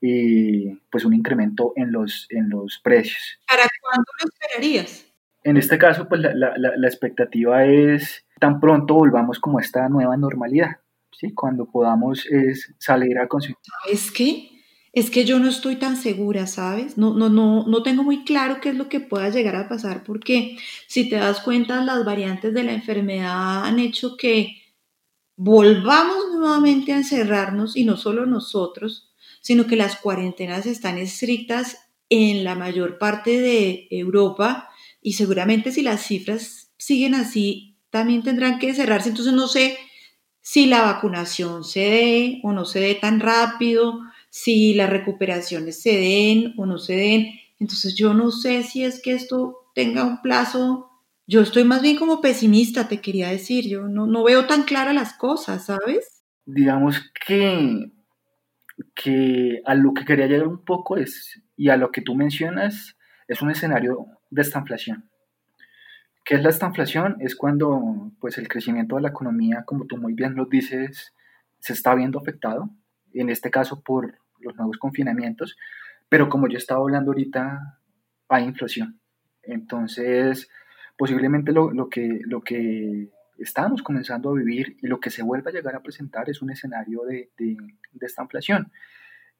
[0.00, 3.38] eh, pues un incremento en los, en los precios.
[3.48, 5.06] ¿Para cuándo lo esperarías?
[5.44, 9.88] En este caso, pues la, la, la, expectativa es tan pronto volvamos como a esta
[9.88, 10.78] nueva normalidad,
[11.10, 11.32] ¿sí?
[11.32, 13.56] Cuando podamos es, salir a consumir.
[13.84, 14.51] ¿Sabes qué?
[14.92, 16.98] Es que yo no estoy tan segura, ¿sabes?
[16.98, 20.04] No, no, no, no tengo muy claro qué es lo que pueda llegar a pasar,
[20.04, 24.58] porque si te das cuenta, las variantes de la enfermedad han hecho que
[25.36, 31.78] volvamos nuevamente a encerrarnos, y no solo nosotros, sino que las cuarentenas están estrictas
[32.10, 34.68] en la mayor parte de Europa
[35.00, 39.08] y seguramente si las cifras siguen así, también tendrán que cerrarse.
[39.08, 39.78] Entonces no sé
[40.42, 43.98] si la vacunación se dé o no se dé tan rápido,
[44.32, 47.26] si las recuperaciones se den o no se den.
[47.60, 50.90] Entonces yo no sé si es que esto tenga un plazo.
[51.26, 53.68] Yo estoy más bien como pesimista, te quería decir.
[53.68, 56.24] Yo no, no veo tan claras las cosas, ¿sabes?
[56.46, 57.92] Digamos que,
[58.94, 62.96] que a lo que quería llegar un poco es, y a lo que tú mencionas,
[63.28, 65.10] es un escenario de esta inflación.
[66.24, 67.16] ¿Qué es la estanflación?
[67.20, 71.12] Es cuando pues, el crecimiento de la economía, como tú muy bien lo dices,
[71.58, 72.70] se está viendo afectado,
[73.12, 75.56] en este caso por los nuevos confinamientos,
[76.08, 77.78] pero como yo estaba hablando ahorita,
[78.28, 78.98] hay inflación.
[79.42, 80.48] Entonces,
[80.96, 85.50] posiblemente lo, lo, que, lo que estamos comenzando a vivir y lo que se vuelve
[85.50, 87.56] a llegar a presentar es un escenario de, de,
[87.92, 88.70] de esta inflación.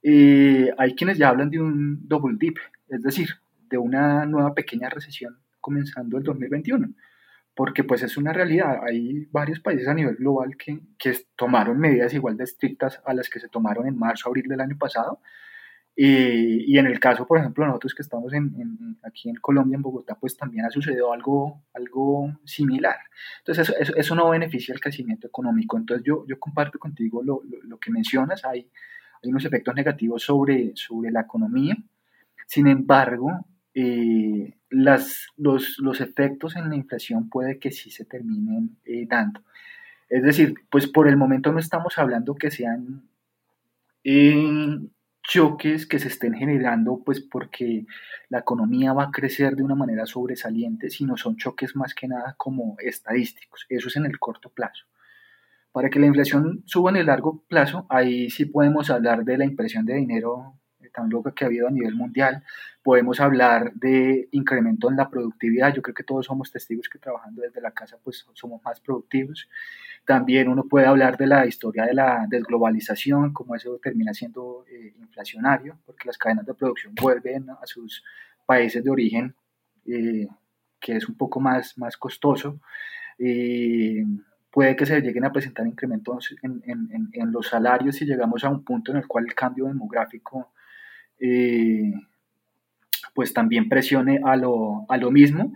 [0.03, 3.29] eh, hay quienes ya hablan de un double dip, es decir,
[3.71, 6.89] de una nueva pequeña recesión comenzando el 2021,
[7.55, 12.15] porque pues es una realidad, hay varios países a nivel global que, que tomaron medidas
[12.15, 15.21] igual de estrictas a las que se tomaron en marzo, abril del año pasado,
[15.95, 20.17] y en el caso, por ejemplo, nosotros que estamos en, aquí en Colombia, en Bogotá,
[20.19, 22.97] pues también ha sucedido algo, algo similar.
[23.41, 25.77] Entonces, eso, eso, no beneficia el crecimiento económico.
[25.77, 28.43] Entonces, yo, yo comparto contigo lo, lo, que mencionas.
[28.47, 28.71] Hay,
[29.23, 31.77] hay, unos efectos negativos sobre, sobre la economía.
[32.47, 38.77] Sin embargo, eh, las, los, los, efectos en la inflación puede que sí se terminen
[38.85, 39.43] eh, dando.
[40.09, 43.03] Es decir, pues por el momento no estamos hablando que sean...
[44.05, 44.79] Eh,
[45.23, 47.87] choques que se estén generando, pues porque
[48.29, 52.35] la economía va a crecer de una manera sobresaliente, sino son choques más que nada
[52.37, 53.67] como estadísticos.
[53.69, 54.85] Eso es en el corto plazo.
[55.71, 59.45] Para que la inflación suba en el largo plazo, ahí sí podemos hablar de la
[59.45, 60.59] impresión de dinero
[60.93, 62.43] tan loca que ha habido a nivel mundial.
[62.83, 65.75] Podemos hablar de incremento en la productividad.
[65.75, 69.49] Yo creo que todos somos testigos que trabajando desde la casa pues somos más productivos.
[70.05, 74.95] También uno puede hablar de la historia de la desglobalización, como eso termina siendo eh,
[74.99, 78.03] inflacionario, porque las cadenas de producción vuelven a sus
[78.45, 79.35] países de origen,
[79.87, 80.27] eh,
[80.81, 82.59] que es un poco más, más costoso.
[83.19, 84.05] Eh,
[84.51, 88.51] puede que se lleguen a presentar incrementos en, en, en, los salarios si llegamos a
[88.51, 90.53] un punto en el cual el cambio demográfico
[93.15, 95.53] pues también presione a lo, a lo mismo.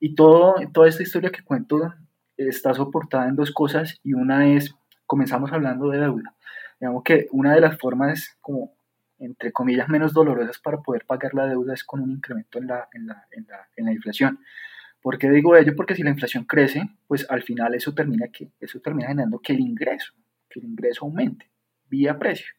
[0.00, 1.94] Y todo, toda esta historia que cuento
[2.36, 4.74] está soportada en dos cosas y una es,
[5.06, 6.34] comenzamos hablando de deuda.
[6.80, 8.72] Digamos que una de las formas como,
[9.18, 12.88] entre comillas, menos dolorosas para poder pagar la deuda es con un incremento en la,
[12.92, 14.38] en la, en la, en la inflación.
[15.02, 15.74] ¿Por qué digo ello?
[15.76, 19.52] Porque si la inflación crece, pues al final eso termina, que, eso termina generando que
[19.52, 20.12] el ingreso,
[20.48, 21.50] que el ingreso aumente
[21.88, 22.52] vía precio.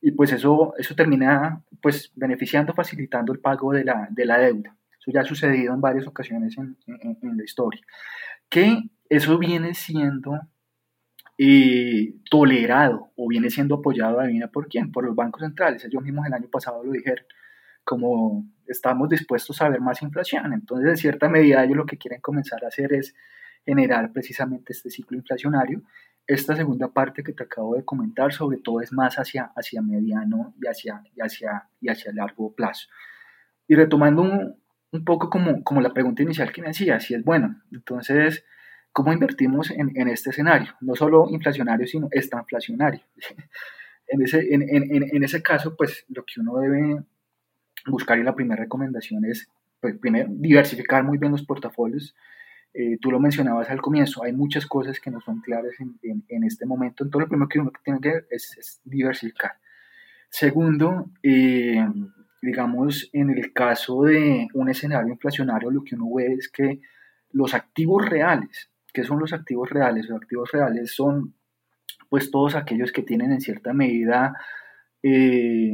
[0.00, 4.76] Y pues eso, eso termina pues beneficiando, facilitando el pago de la, de la deuda.
[4.98, 7.80] Eso ya ha sucedido en varias ocasiones en, en, la historia.
[8.48, 10.38] ¿Qué eso viene siendo
[11.36, 15.84] eh, tolerado o viene siendo apoyado, adivina por quién, por los bancos centrales.
[15.84, 17.24] Ellos mismos el año pasado lo dijeron,
[17.82, 20.52] como estamos dispuestos a ver más inflación.
[20.52, 23.14] Entonces, en cierta medida, ellos lo que quieren comenzar a hacer es
[23.64, 25.82] generar precisamente este ciclo inflacionario.
[26.30, 30.54] Esta segunda parte que te acabo de comentar, sobre todo, es más hacia, hacia mediano
[30.62, 32.88] y hacia, y hacia, y hacia largo plazo.
[33.66, 37.60] Y retomando un, poco como, como la pregunta inicial que me hacía, si es bueno.
[37.72, 38.44] Entonces,
[38.92, 40.74] ¿Cómo invertimos en, este escenario?
[40.80, 43.00] No solo inflacionario, sino estanflacionario.
[44.08, 47.04] en, ese, en, en, ese caso, pues lo que uno debe
[47.86, 49.48] buscar y la primera recomendación es,
[49.80, 52.16] pues, primero, diversificar muy bien los portafolios.
[52.72, 56.66] Eh, tú lo mencionabas al comienzo, hay muchas cosas que no son claras en, este
[56.66, 59.52] momento, entonces lo primero que uno tiene que hacer es, diversificar.
[60.28, 61.84] Segundo, eh,
[62.40, 66.80] digamos, en el caso de un escenario inflacionario, lo que uno ve es que
[67.32, 70.08] los activos reales ¿Qué son los activos reales?
[70.08, 71.34] Los activos reales son
[72.08, 74.34] pues todos aquellos que tienen en cierta medida
[75.02, 75.70] eh,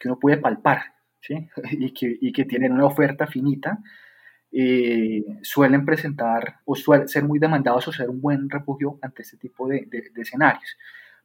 [0.00, 1.48] que uno puede palpar ¿sí?
[1.72, 3.78] y, que, tienen una oferta finita,
[4.52, 9.36] eh, suelen presentar o suelen ser muy demandados o ser un buen refugio ante este
[9.36, 10.76] tipo de, de, escenarios.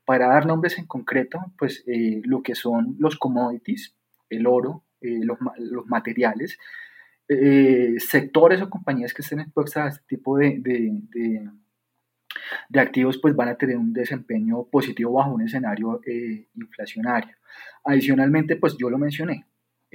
[0.06, 3.96] Para dar nombres en concreto, pues eh, lo que son los commodities,
[4.30, 6.58] el oro, los, los materiales,
[7.30, 10.92] eh, sectores o compañías que estén expuestas a este tipo de, de,
[12.70, 17.36] de, activos pues van a tener un desempeño positivo bajo un escenario eh, inflacionario.
[17.86, 19.46] Adicionalmente, pues yo lo mencioné,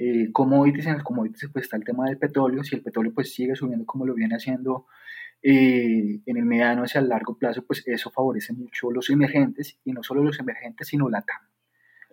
[0.01, 3.33] eh, commodities, en el commodities pues está el tema del petróleo, si el petróleo pues
[3.33, 4.85] sigue subiendo como lo viene haciendo
[5.41, 10.03] en el mediano hacia el largo plazo, pues eso favorece mucho los emergentes y no
[10.03, 11.41] solo los emergentes, sino la TAM,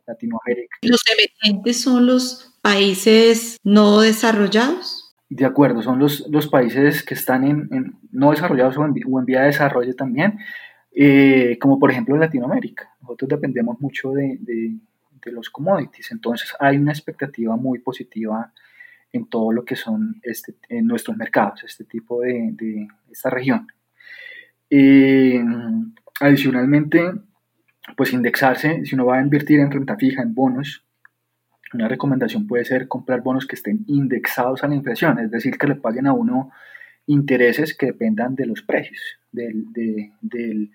[0.06, 0.78] Latinoamérica.
[0.82, 5.14] ¿Los emergentes son los países no desarrollados?
[5.28, 8.94] De acuerdo, son los, los países que están en, no desarrollados o en,
[9.24, 10.38] vía de desarrollo también,
[10.92, 12.94] eh, como por ejemplo Latinoamérica.
[13.00, 14.76] Nosotros dependemos mucho de, de,
[15.32, 18.52] los commodities, entonces hay una expectativa muy positiva
[19.12, 23.66] en todo lo que son este, nuestros mercados, este tipo de, de esta región.
[24.68, 25.42] Eh,
[26.20, 27.12] adicionalmente,
[27.96, 30.84] pues indexarse, si uno va a invertir en renta fija, en bonos,
[31.72, 35.66] una recomendación puede ser comprar bonos que estén indexados a la inflación, es decir, que
[35.66, 36.50] le paguen a uno
[37.06, 39.00] intereses que dependan de los precios,
[39.30, 39.66] del,
[40.20, 40.72] del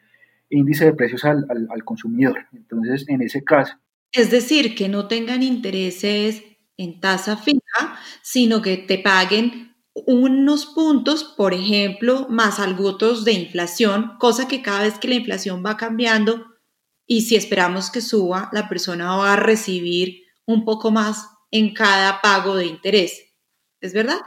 [0.49, 2.45] índice de precios al, al, consumidor.
[2.54, 3.78] Entonces, en ese caso...
[4.12, 6.43] Es decir, que no tengan intereses
[6.78, 14.14] en tasa fija, sino que te paguen unos puntos, por ejemplo, más algunos de inflación,
[14.20, 16.45] cosa que cada vez que la inflación va cambiando,
[17.05, 22.22] y si esperamos que suba, la persona va a recibir un poco más en cada
[22.22, 23.34] pago de interés.
[23.82, 24.20] ¿Es verdad?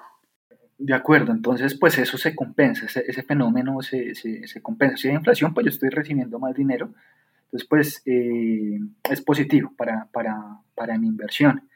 [0.76, 4.12] De acuerdo, entonces pues eso se compensa, ese, fenómeno se,
[4.60, 4.96] compensa.
[4.96, 6.92] Si hay inflación, pues yo estoy recibiendo más dinero,
[7.54, 11.68] entonces pues eh, es positivo para, para, mi inversión.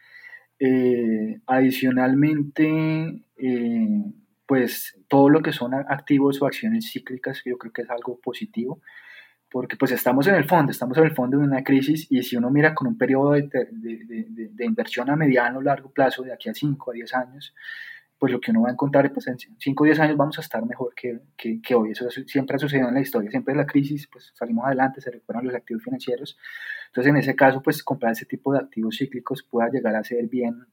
[0.59, 4.03] Eh, adicionalmente, eh,
[4.45, 8.81] pues todo lo que son activos o acciones cíclicas, yo creo que es algo positivo
[9.51, 12.37] porque pues estamos en el fondo, estamos en el fondo de una crisis y si
[12.37, 16.35] uno mira con un periodo de, de, de, inversión a mediano o largo plazo, de
[16.35, 17.55] aquí a 5 a 10 años,
[18.19, 20.41] pues lo que uno va a encontrar, pues en 5 o 10 años vamos a
[20.41, 21.93] estar mejor que, que, que, hoy.
[21.93, 25.47] Eso siempre ha sucedido en la historia, siempre la crisis, pues salimos adelante, se recuperan
[25.47, 26.37] los activos financieros.
[26.89, 30.27] Entonces en ese caso, pues comprar ese tipo de activos cíclicos pueda llegar a ser
[30.27, 30.66] bien,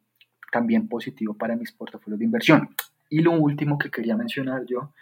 [0.51, 2.69] también positivo para mis portafolios de inversión.
[3.09, 4.93] Y lo último que quería mencionar yo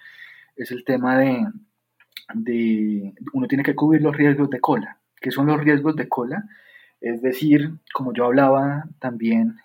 [0.55, 1.47] es el tema de,
[2.33, 4.99] de, uno tiene que cubrir los riesgos de cola.
[5.21, 6.43] ¿Qué son los riesgos de cola?
[6.99, 9.57] Es decir, como yo hablaba también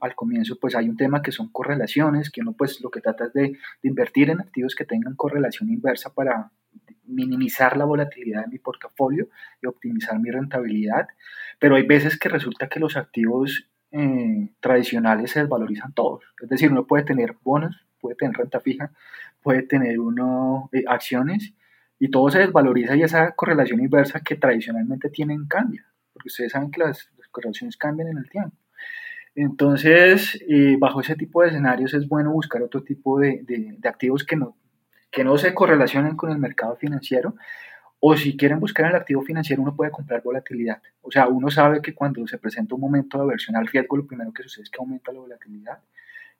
[0.00, 3.26] al comienzo, pues hay un tema que son correlaciones, que uno pues lo que trata
[3.26, 6.50] es de, de, invertir en activos que tengan correlación inversa para
[7.04, 9.28] minimizar la volatilidad de mi portafolio
[9.62, 11.08] y optimizar mi rentabilidad.
[11.58, 16.24] Pero hay veces que resulta que los activos eh, tradicionales se desvalorizan todos.
[16.42, 18.90] Es decir, uno puede tener bonos, puede tener renta fija,
[19.42, 21.52] puede tener uno eh, acciones
[21.98, 26.70] y todo se desvaloriza y esa correlación inversa que tradicionalmente tienen cambia, porque ustedes saben
[26.70, 28.56] que las, correlaciones cambian en el tiempo.
[29.34, 34.24] Entonces, eh, bajo ese tipo de escenarios es bueno buscar otro tipo de, de, activos
[34.24, 34.56] que no,
[35.10, 37.34] que no se correlacionen con el mercado financiero.
[38.00, 40.82] O si quieren buscar el activo financiero, uno puede comprar volatilidad.
[41.02, 44.06] O sea, uno sabe que cuando se presenta un momento de aversión al riesgo, lo
[44.06, 45.78] primero que sucede es que aumenta la volatilidad.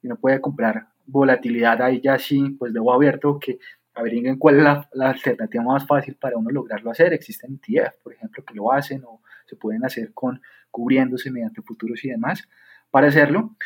[0.03, 3.59] Y uno puede comprar volatilidad ahí ya sí, pues debo abierto que
[3.95, 7.13] averigüen cuál es la, alternativa más fácil para uno lograrlo hacer.
[7.13, 12.05] Existen ETF, por ejemplo, que lo hacen o se pueden hacer con cubriéndose mediante futuros
[12.05, 12.49] y demás
[12.93, 13.57] para hacerlo,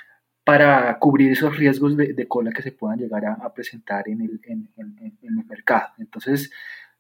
[0.45, 4.71] para cubrir esos riesgos de, cola que se puedan llegar a, presentar en el, en,
[5.21, 5.89] el, mercado.
[5.99, 6.53] Entonces,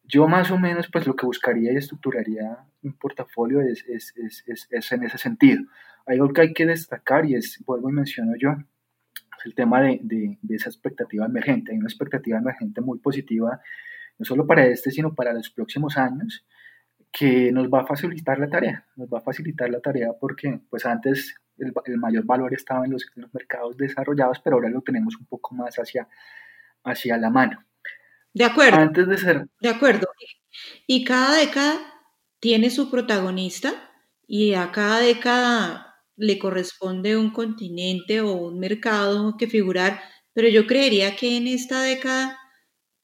[0.02, 4.66] yo más o menos, pues lo que buscaría y estructuraría un portafolio es, es, es,
[4.68, 5.62] es en ese sentido.
[6.04, 8.56] Hay algo que hay que destacar y es, vuelvo y menciono yo,
[9.44, 11.70] el tema de, de, esa expectativa emergente.
[11.70, 13.60] Hay una expectativa emergente muy positiva,
[14.18, 16.44] no solo para este, sino para los próximos años,
[17.12, 18.84] que nos va a facilitar la tarea.
[18.96, 22.92] Nos va a facilitar la tarea porque, pues antes el, el mayor valor estaba en
[22.92, 26.08] los, mercados desarrollados, pero ahora lo tenemos un poco más hacia,
[26.84, 27.64] hacia la mano.
[28.32, 28.78] De acuerdo.
[28.78, 29.48] Antes de ser.
[29.60, 30.06] De acuerdo.
[30.86, 31.78] Y cada década
[32.40, 33.72] tiene su protagonista
[34.26, 35.86] y a cada década
[36.16, 40.00] le corresponde un continente o un mercado que figurar,
[40.32, 42.38] pero yo creería que en esta década,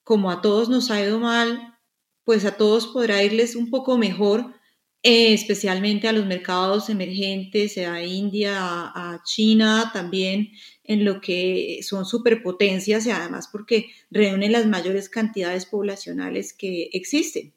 [0.03, 1.78] como a todos nos ha ido mal,
[2.24, 4.55] pues a todos podrá irles un poco mejor,
[5.03, 10.50] eh, especialmente a los mercados emergentes, a India, a, a China también,
[10.84, 17.53] en lo que son superpotencias y además porque reúnen las mayores cantidades poblacionales que existen.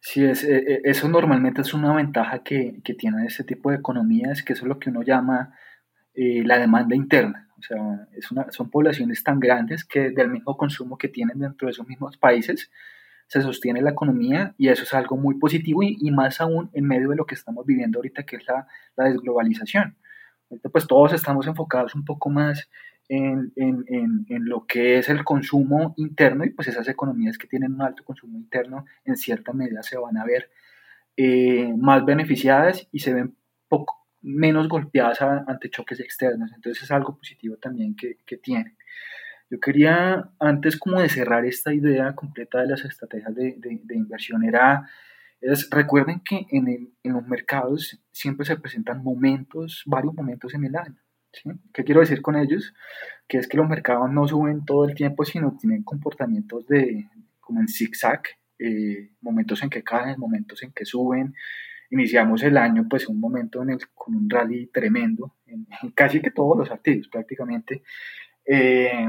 [0.00, 3.76] Sí, es, e, e, eso normalmente es una ventaja que, que tienen este tipo de
[3.76, 5.54] economías, que eso es lo que uno llama
[6.14, 7.48] eh, la demanda interna.
[7.58, 11.66] O sea, es una, son poblaciones tan grandes que del mismo consumo que tienen dentro
[11.66, 12.70] de esos mismos países
[13.30, 17.10] se sostiene la economía y eso es algo muy positivo y, más aún en medio
[17.10, 18.66] de lo que estamos viviendo ahorita, que es la,
[18.96, 19.96] la desglobalización.
[20.72, 22.68] Pues todos estamos enfocados un poco más
[23.08, 27.74] en, en, en, lo que es el consumo interno y pues esas economías que tienen
[27.74, 30.50] un alto consumo interno en cierta medida se van a ver
[31.16, 33.36] eh, más beneficiadas y se ven
[33.68, 36.50] poco menos golpeadas ante choques externos.
[36.52, 38.76] Entonces es algo positivo también que, que tienen.
[39.50, 43.96] Yo quería, antes como de cerrar esta idea completa de las estrategias de, de, de
[43.96, 44.88] inversión, era,
[45.40, 50.64] es, recuerden que en, el, en los mercados siempre se presentan momentos, varios momentos en
[50.64, 50.96] el año.
[51.72, 52.74] ¿Qué quiero decir con ellos?
[53.28, 57.08] Que es que los mercados no suben todo el tiempo, sino tienen comportamientos de,
[57.40, 58.22] como en zigzag,
[58.58, 61.34] eh, momentos en que caen, momentos en que suben.
[61.90, 66.30] Iniciamos el año, pues, un momento en el, con un rally tremendo, en, casi que
[66.30, 67.82] todos los activos prácticamente.
[68.44, 69.08] Eh,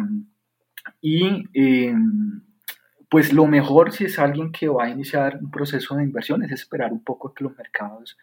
[1.02, 1.96] y eh,
[3.10, 6.52] pues lo mejor si es alguien que va a iniciar un proceso de inversión es
[6.52, 8.18] esperar un poco que los mercados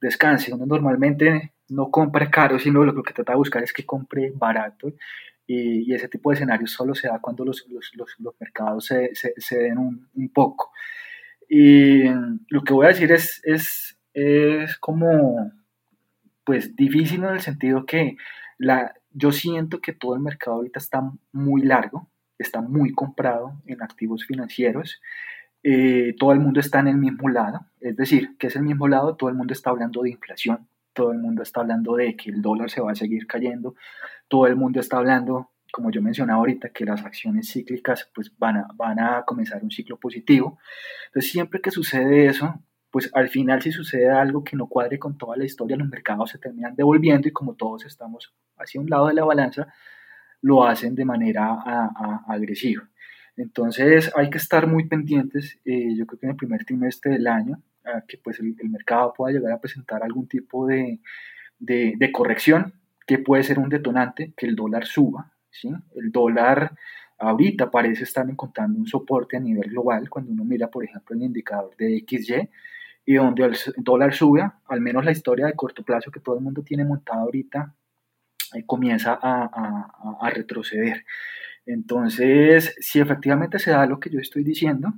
[0.00, 0.54] descansen.
[0.54, 4.92] Uno normalmente no compre caro, sino lo que trata de buscar es que compre barato.
[5.46, 9.58] Y, ese tipo de escenarios solo se da cuando los, los, los, mercados se, se,
[9.58, 10.72] den un, un, poco.
[11.48, 12.02] Y
[12.50, 15.50] lo que voy a decir es, es, es como,
[16.44, 18.18] pues difícil en el sentido que
[18.58, 21.02] la, yo siento que todo el mercado ahorita está
[21.32, 25.00] muy largo, está muy comprado en activos financieros
[25.62, 28.86] eh, todo el mundo está en el mismo lado, es decir, que es el mismo
[28.86, 32.30] lado, todo el mundo está hablando de inflación, todo el mundo está hablando de que
[32.30, 33.74] el dólar se va a seguir cayendo,
[34.28, 38.58] todo el mundo está hablando, como yo mencionaba ahorita, que las acciones cíclicas pues van
[38.58, 40.58] a, van a comenzar un ciclo positivo.
[41.08, 42.62] Entonces, siempre que sucede eso,
[42.98, 46.30] pues al final si sucede algo que no cuadre con toda la historia, los mercados
[46.30, 49.72] se terminan devolviendo y como todos estamos hacia un lado de la balanza,
[50.42, 51.62] lo hacen de manera
[52.26, 52.88] agresiva.
[53.36, 57.28] Entonces hay que estar muy pendientes, eh, yo creo que en el primer trimestre del
[57.28, 57.62] año,
[58.08, 60.98] que pues el, mercado pueda llegar a presentar algún tipo de,
[61.60, 62.72] de, corrección,
[63.06, 65.30] que puede ser un detonante, que el dólar suba.
[65.52, 65.70] ¿sí?
[65.94, 66.72] El dólar
[67.16, 71.22] ahorita parece estar encontrando un soporte a nivel global cuando uno mira, por ejemplo, el
[71.22, 72.50] indicador de XY
[73.08, 76.44] y donde el dólar sube, al menos la historia de corto plazo que todo el
[76.44, 77.74] mundo tiene montada ahorita
[78.54, 79.88] eh, comienza a,
[80.20, 81.06] a, retroceder.
[81.64, 84.92] Entonces, si efectivamente se da lo que yo estoy diciendo,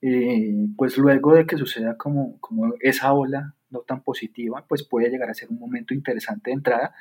[0.00, 5.10] eh, pues luego de que suceda como, como esa ola no tan positiva, pues puede
[5.10, 6.94] llegar a ser un momento interesante de entrada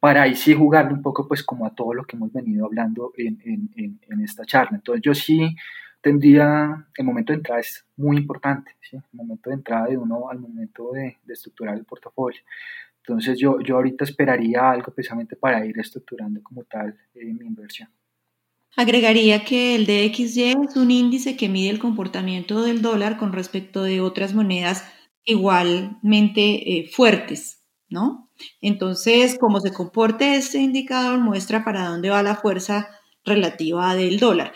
[0.00, 3.14] para ahí sí jugarle un poco pues como a todo lo que hemos venido hablando
[3.16, 4.76] en, en, en, esta charla.
[4.76, 5.56] Entonces yo sí
[6.00, 8.96] tendría, el momento de entrada es muy importante, ¿sí?
[8.96, 12.40] el momento de entrada de uno al momento de, de estructurar el portafolio.
[13.08, 17.88] Entonces yo, yo ahorita esperaría algo precisamente para ir estructurando como tal eh, mi inversión.
[18.76, 23.82] Agregaría que el DXY es un índice que mide el comportamiento del dólar con respecto
[23.82, 24.84] de otras monedas
[25.24, 28.30] igualmente eh, fuertes, ¿no?
[28.60, 32.88] Entonces, como se comporte este indicador muestra para dónde va la fuerza
[33.24, 34.52] relativa del dólar.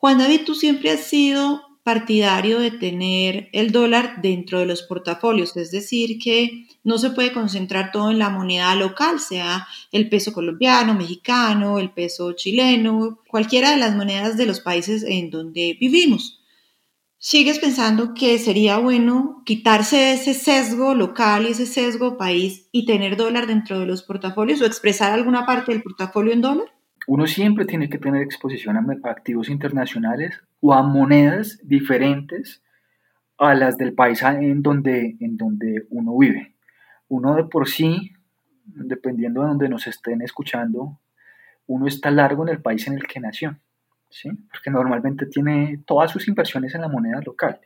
[0.00, 5.56] Juan David, tú siempre has sido partidario de tener el dólar dentro de los portafolios,
[5.56, 10.32] es decir, que no se puede concentrar todo en la moneda local, sea el peso
[10.32, 16.44] colombiano, mexicano, el peso chileno, cualquiera de las monedas de los países en donde vivimos.
[17.18, 23.16] ¿Sigues pensando que sería bueno quitarse ese sesgo local y ese sesgo país y tener
[23.16, 26.77] dólar dentro de los portafolios o expresar alguna parte del portafolio en dólar?
[27.08, 32.62] Uno siempre tiene que tener exposición a activos internacionales o a monedas diferentes
[33.38, 36.54] a las del país en donde, en donde uno vive.
[37.08, 38.12] Uno de por sí,
[38.66, 41.00] dependiendo de donde nos estén escuchando,
[41.66, 43.58] uno está largo en el país en el que nació,
[44.10, 44.28] ¿sí?
[44.50, 47.58] porque normalmente tiene todas sus inversiones en la moneda local.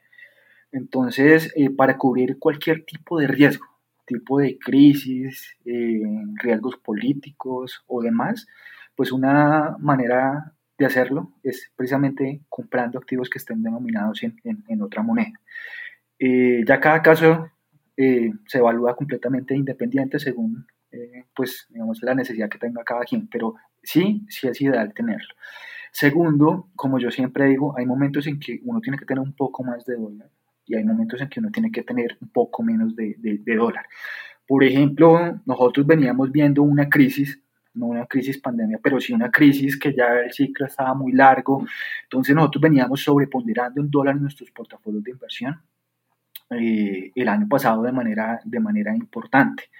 [0.70, 3.66] Entonces, eh, para cubrir cualquier tipo de riesgo,
[4.06, 6.00] tipo de crisis, eh,
[6.36, 8.46] riesgos políticos o demás,
[8.94, 15.40] pues una manera de hacerlo es precisamente comprando activos que estén denominados en, otra moneda.
[16.18, 17.50] Eh, ya cada caso
[17.96, 23.26] eh, se evalúa completamente independiente según eh, pues, digamos, la necesidad que tenga cada quien,
[23.28, 25.34] pero sí, sí es ideal tenerlo.
[25.90, 29.64] Segundo, como yo siempre digo, hay momentos en que uno tiene que tener un poco
[29.64, 30.30] más de dólar
[30.66, 33.86] y hay momentos en que uno tiene que tener un poco menos de, de dólar.
[34.46, 37.41] Por ejemplo, nosotros veníamos viendo una crisis
[37.74, 41.64] no una crisis pandemia, pero sí una crisis que ya el ciclo estaba muy largo.
[42.04, 45.60] Entonces nosotros veníamos sobreponderando en dólar en nuestros portafolios de inversión
[46.50, 49.70] eh, el año pasado de manera, de manera importante.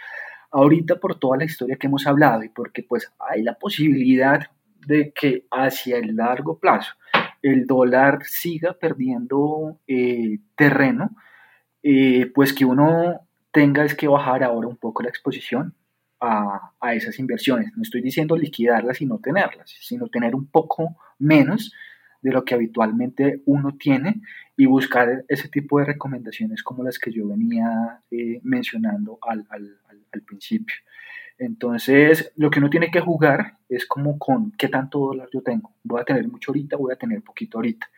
[0.51, 4.51] Ahorita por toda la historia que hemos hablado y porque pues hay la posibilidad
[4.87, 6.95] de que hacia el largo plazo
[7.43, 11.11] el dólar siga perdiendo eh, terreno,
[11.83, 13.21] eh, pues que uno
[13.51, 15.75] tenga es que bajar ahora un poco la exposición,
[16.23, 17.73] a, esas inversiones.
[17.77, 21.73] No estoy diciendo liquidarlas y no tenerlas, sino tener un poco menos
[22.21, 24.23] de lo que habitualmente uno tiene
[24.57, 29.45] y buscar ese tipo de recomendaciones como las que yo venía eh, mencionando al,
[30.25, 30.77] principio.
[31.39, 35.73] Entonces, lo que uno tiene que jugar es como con qué tanto dólar yo tengo.
[35.83, 37.89] Voy a tener mucho ahorita, voy a tener poquito ahorita.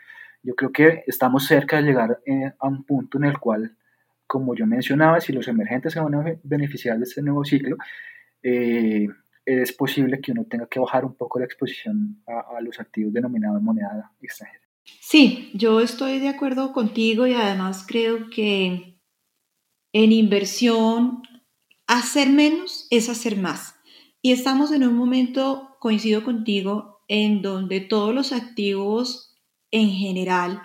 [0.42, 3.76] Yo creo que estamos cerca de llegar eh, a un punto en el cual,
[4.26, 7.76] como yo mencionaba, si los emergentes se van a beneficiar de este nuevo ciclo,
[8.44, 9.08] eh,
[9.46, 13.62] es posible que uno tenga que bajar un poco la exposición a, los activos denominados
[13.62, 14.62] moneda extranjera.
[15.00, 19.00] Sí, yo estoy de acuerdo contigo y además creo que
[19.92, 21.22] en inversión
[21.86, 23.76] hacer menos es hacer más.
[24.20, 29.36] Y estamos en un momento, coincido contigo, en donde todos los activos
[29.70, 30.62] en general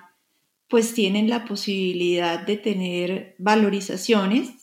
[0.70, 4.59] pues tienen la posibilidad de tener valorizaciones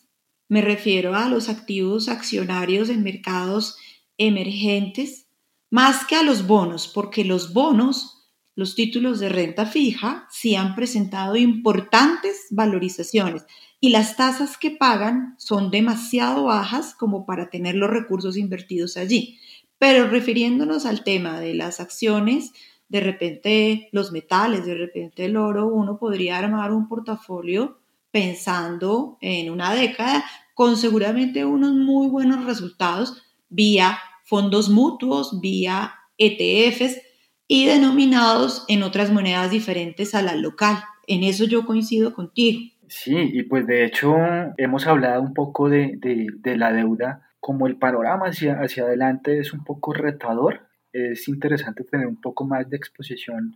[0.49, 3.77] me refiero a los activos accionarios en mercados
[4.19, 5.27] emergentes,
[5.71, 10.75] más que a los bonos, porque los bonos, los títulos de renta fija, sí han
[10.75, 13.45] presentado importantes valorizaciones
[13.81, 19.39] y las tasas que pagan son demasiado bajas como para tener los recursos invertidos allí.
[19.79, 22.53] Pero refiriéndonos al tema de las acciones,
[22.89, 27.79] de repente los metales, de repente el oro, uno podría armar un portafolio
[28.11, 37.01] pensando en una década con seguramente unos muy buenos resultados vía fondos mutuos, vía ETFs
[37.49, 40.77] y denominados en otras monedas diferentes a la local.
[41.07, 42.61] En eso yo coincido contigo.
[42.89, 44.15] Sí, y pues de hecho
[44.57, 45.99] hemos hablado un poco de,
[46.45, 52.07] la deuda, como el panorama hacia, hacia adelante es un poco retador, es interesante tener
[52.07, 53.55] un poco más de exposición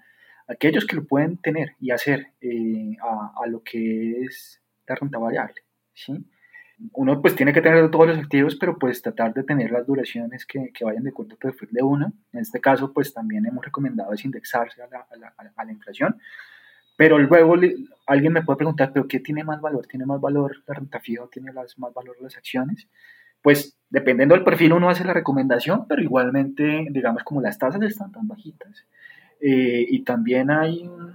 [0.50, 5.62] aquellos que lo pueden tener y hacer eh, a, lo que es la renta variable.
[5.94, 6.24] ¿sí?
[6.92, 10.44] Uno pues tiene que tener todos los activos, pero pues tratar de tener las duraciones
[10.46, 12.12] que, que vayan de acuerdo perfil de uno.
[12.32, 15.72] En este caso pues también hemos recomendado es indexarse a la, a la, a la
[15.72, 16.16] inflación
[17.00, 17.54] pero luego
[18.06, 19.86] alguien me puede preguntar, ¿pero qué tiene más valor?
[19.86, 22.90] ¿Tiene más valor la renta fija o tiene más valor las acciones?
[23.40, 28.12] Pues dependiendo del perfil uno hace la recomendación, pero igualmente, digamos, como las tasas están
[28.12, 28.84] tan bajitas
[29.40, 31.14] eh, y también hay un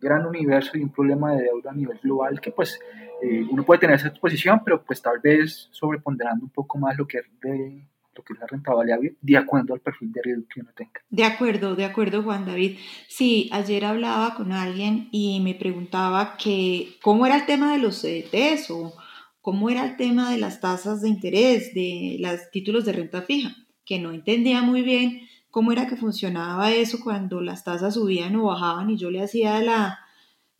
[0.00, 2.78] gran universo y un problema de deuda a nivel global que pues
[3.22, 7.06] eh, uno puede tener esa exposición, pero pues tal vez sobreponderando un poco más lo
[7.06, 10.44] que es de lo que es la renta variable de acuerdo al perfil de riesgo
[10.52, 11.00] que uno tenga.
[11.10, 12.76] De acuerdo, de acuerdo, Juan David.
[13.08, 18.02] Sí, ayer hablaba con alguien y me preguntaba que cómo era el tema de los
[18.02, 18.94] CDTs o
[19.40, 23.54] cómo era el tema de las tasas de interés de los títulos de renta fija,
[23.84, 25.22] que no entendía muy bien
[25.54, 29.60] cómo era que funcionaba eso cuando las tasas subían o bajaban y yo le hacía
[29.60, 30.00] la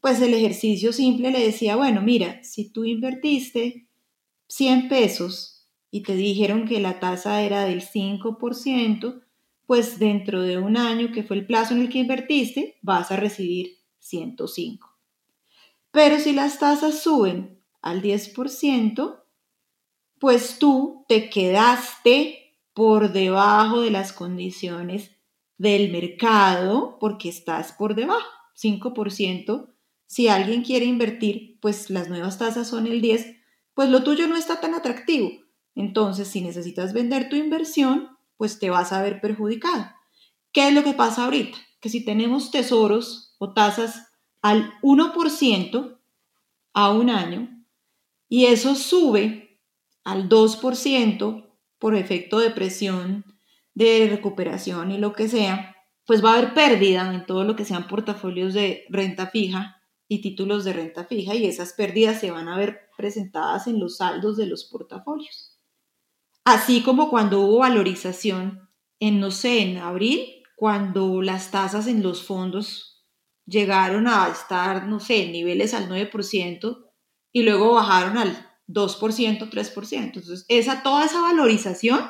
[0.01, 3.89] pues el ejercicio simple le decía, bueno, mira, si tú invertiste
[4.47, 9.23] 100 pesos y te dijeron que la tasa era del 5%,
[9.67, 13.17] pues dentro de un año, que fue el plazo en el que invertiste, vas a
[13.17, 14.97] recibir 105.
[15.91, 19.25] Pero si las tasas suben al 10%,
[20.21, 22.44] pues tú te quedaste
[22.75, 25.13] por debajo de las condiciones
[25.57, 28.29] del mercado porque estás por debajo,
[28.61, 29.73] 5%.
[30.07, 33.37] Si alguien quiere invertir, pues las nuevas tasas son el 10,
[33.75, 35.45] pues lo tuyo no está tan atractivo
[35.75, 39.91] entonces, si necesitas vender tu inversión, pues te vas a ver perjudicado.
[40.53, 41.59] ¿Qué es lo que pasa ahorita?
[41.81, 45.99] Que si tenemos tesoros o tasas al 1%
[46.75, 47.65] a un año
[48.29, 49.61] y eso sube
[50.05, 51.44] al 2%
[51.85, 53.27] por efecto de presión,
[53.75, 55.77] de recuperación y lo que sea,
[56.07, 60.23] pues va a haber pérdida en todo lo que sean portafolios de renta fija y
[60.23, 64.39] títulos de renta fija y esas pérdidas se van a ver presentadas en los saldos
[64.39, 65.59] de los portafolios.
[66.47, 72.23] Así como cuando hubo valorización en, no sé, en abril, cuando las tasas en los
[72.23, 73.05] fondos
[73.45, 76.79] llegaron a estar, no sé, en niveles al 9%
[77.31, 79.93] y luego bajaron al 2%, 3%.
[79.93, 82.01] Entonces, esa, toda esa valorización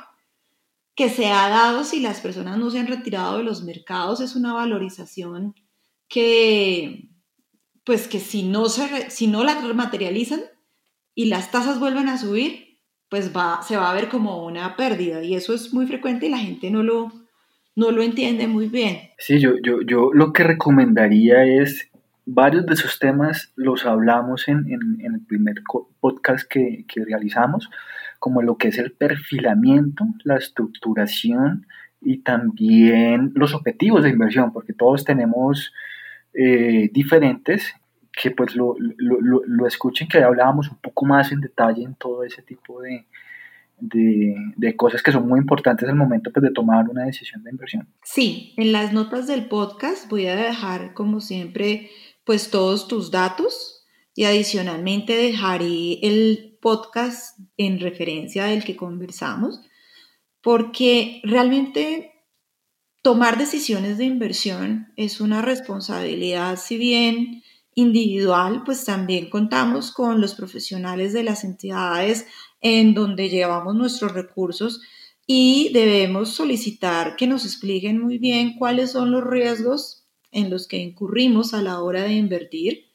[0.95, 4.37] que se ha dado si las personas no se han retirado de los mercados es
[4.37, 5.55] una valorización
[6.09, 7.09] que,
[7.85, 10.41] pues que si no, se, si no la materializan
[11.15, 12.79] y las tasas vuelven a subir,
[13.09, 16.31] pues va, se va a ver como una pérdida y eso es muy frecuente y
[16.31, 17.13] la gente no lo,
[17.77, 19.11] no lo entiende muy bien.
[19.19, 21.91] Sí, yo, yo, yo lo que recomendaría es,
[22.27, 25.57] varios de esos temas los hablamos en, en, el primer
[26.01, 27.71] podcast que, que, realizamos,
[28.19, 31.67] como lo que es el perfilamiento, la estructuración
[32.01, 35.73] y también los objetivos de inversión, porque todos tenemos
[36.33, 37.75] eh, diferentes
[38.13, 42.23] que pues lo, lo, lo, escuchen, que hablábamos un poco más en detalle en todo
[42.23, 43.07] ese tipo de,
[43.81, 47.51] de, de, cosas que son muy importantes al momento pues, de tomar una decisión de
[47.51, 47.89] inversión.
[48.05, 51.91] Sí, en las notas del podcast voy a dejar como siempre
[52.25, 59.61] pues todos tus datos y adicionalmente dejaré el podcast en referencia del que conversamos
[60.41, 62.13] porque realmente
[63.03, 67.43] tomar decisiones de inversión es una responsabilidad si bien
[67.75, 72.27] individual, pues también contamos con los profesionales de las entidades
[72.61, 74.81] en donde llevamos nuestros recursos
[75.27, 80.04] y debemos solicitar que nos expliquen muy bien cuáles son los riesgos
[80.35, 82.91] en los que incurrimos a la hora de invertir.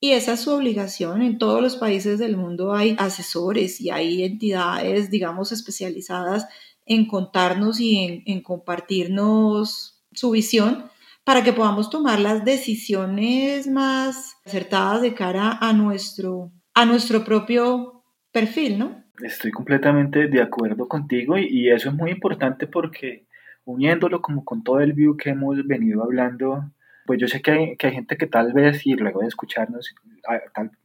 [0.00, 1.20] Y esa es su obligación.
[1.20, 6.46] En todos los países del mundo hay asesores y hay entidades, digamos, especializadas
[6.86, 10.90] en contarnos y en, en compartirnos su visión
[11.24, 18.04] para que podamos tomar las decisiones más acertadas de cara a nuestro, a nuestro propio
[18.30, 19.04] perfil, ¿no?
[19.22, 23.26] Estoy completamente de acuerdo contigo y, eso es muy importante porque
[23.64, 26.70] uniéndolo como con todo el view que hemos venido hablando,
[27.06, 29.94] pues yo sé que hay, que hay gente que tal vez, y luego de escucharnos,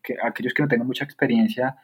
[0.03, 1.78] que, aquellos que no tengan mucha experiencia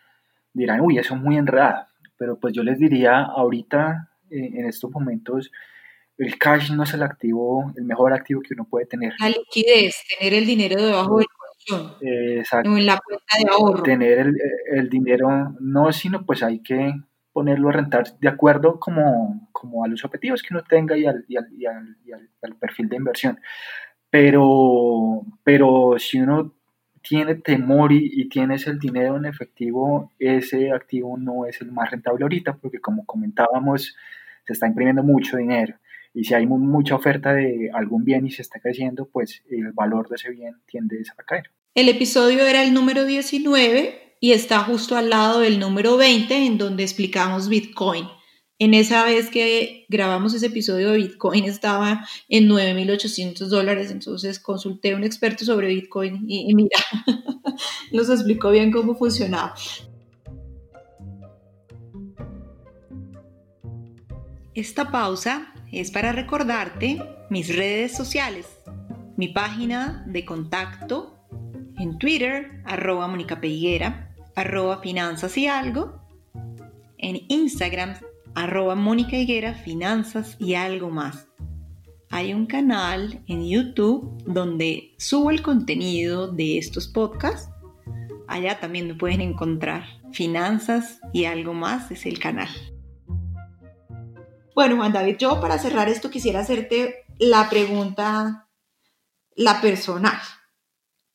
[0.53, 1.85] dirán, uy, eso es muy enredado,
[2.17, 5.51] pero pues yo les diría ahorita, eh, en estos momentos,
[6.17, 9.13] el cash no es el activo, el mejor activo que uno puede tener.
[9.19, 11.97] La liquidez, tener el dinero debajo del colchón.
[12.01, 12.69] Exacto.
[12.69, 13.83] En la cuenta de ahorro.
[13.83, 14.37] Tener el,
[14.71, 16.93] el, dinero, no, sino pues hay que
[17.33, 21.25] ponerlo a rentar de acuerdo como, como a los objetivos que uno tenga y al,
[21.27, 23.39] y al, y al, y al perfil de inversión.
[24.17, 26.53] Pero, pero si uno
[27.01, 31.91] tiene temor y, y, tienes el dinero en efectivo, ese activo no es el más
[31.91, 33.93] rentable ahorita, porque como comentábamos,
[34.47, 35.75] se está imprimiendo mucho dinero.
[36.13, 40.07] Y si hay mucha oferta de algún bien y se está creciendo, pues el valor
[40.07, 41.51] de ese bien tiende a caer.
[41.73, 46.57] El episodio era el número 19 y está justo al lado del número 20 en
[46.57, 48.05] donde explicamos Bitcoin.
[48.57, 54.93] En esa vez que grabamos ese episodio de Bitcoin estaba en 9.800 dólares, entonces consulté
[54.93, 56.79] a un experto sobre Bitcoin y, mira,
[57.91, 59.55] nos explicó bien cómo funcionaba.
[64.53, 68.47] Esta pausa es para recordarte mis redes sociales,
[69.17, 71.19] mi página de contacto
[71.77, 76.01] en Twitter, arroba Mónica Peguera, arroba Finanzas y Algo,
[76.97, 77.95] en Instagram,
[78.35, 81.27] arroba Mónica Higuera, Finanzas y Algo Más.
[82.11, 87.49] Hay un canal en YouTube donde subo el contenido de estos podcasts.
[88.27, 89.85] Allá también me pueden encontrar.
[90.11, 92.49] Finanzas y Algo Más es el canal.
[94.53, 98.47] Bueno, Juan David, yo para cerrar esto quisiera hacerte la pregunta,
[99.35, 100.19] la personal.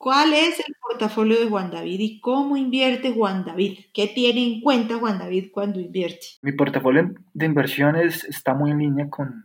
[0.00, 3.80] ¿Cuál es el portafolio de Juan David y cómo invierte Juan David?
[3.92, 6.26] ¿Qué tiene en cuenta Juan David cuando invierte?
[6.40, 9.44] Mi portafolio de inversiones está muy en línea con,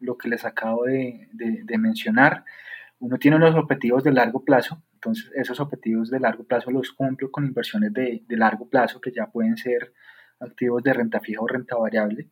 [0.00, 1.28] lo que les acabo de,
[1.78, 2.46] mencionar.
[2.98, 7.30] Uno tiene unos objetivos de largo plazo, entonces esos objetivos de largo plazo los cumplo
[7.30, 9.92] con inversiones de, de largo plazo que ya pueden ser
[10.40, 12.30] activos de renta fija o renta variable.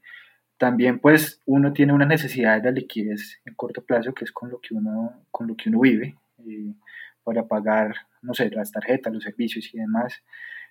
[0.57, 4.59] También pues uno tiene una necesidad de liquidez en corto plazo que es con lo
[4.59, 6.17] que uno, con lo que uno vive
[6.49, 6.73] eh,
[7.25, 10.23] para pagar, no sé, las tarjetas, los servicios y demás.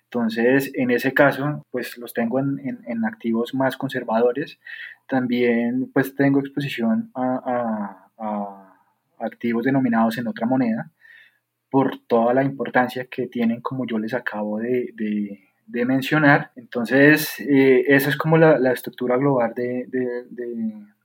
[0.04, 4.58] Entonces, en ese caso, pues los tengo en, en, activos más conservadores.
[5.08, 8.78] También, pues tengo exposición a, a,
[9.18, 10.90] activos denominados en otra moneda
[11.70, 14.92] por toda la importancia que tienen, como yo les acabo de,
[15.72, 16.50] de mencionar.
[16.56, 20.54] Entonces, eh, esa es como la, la estructura global de, de,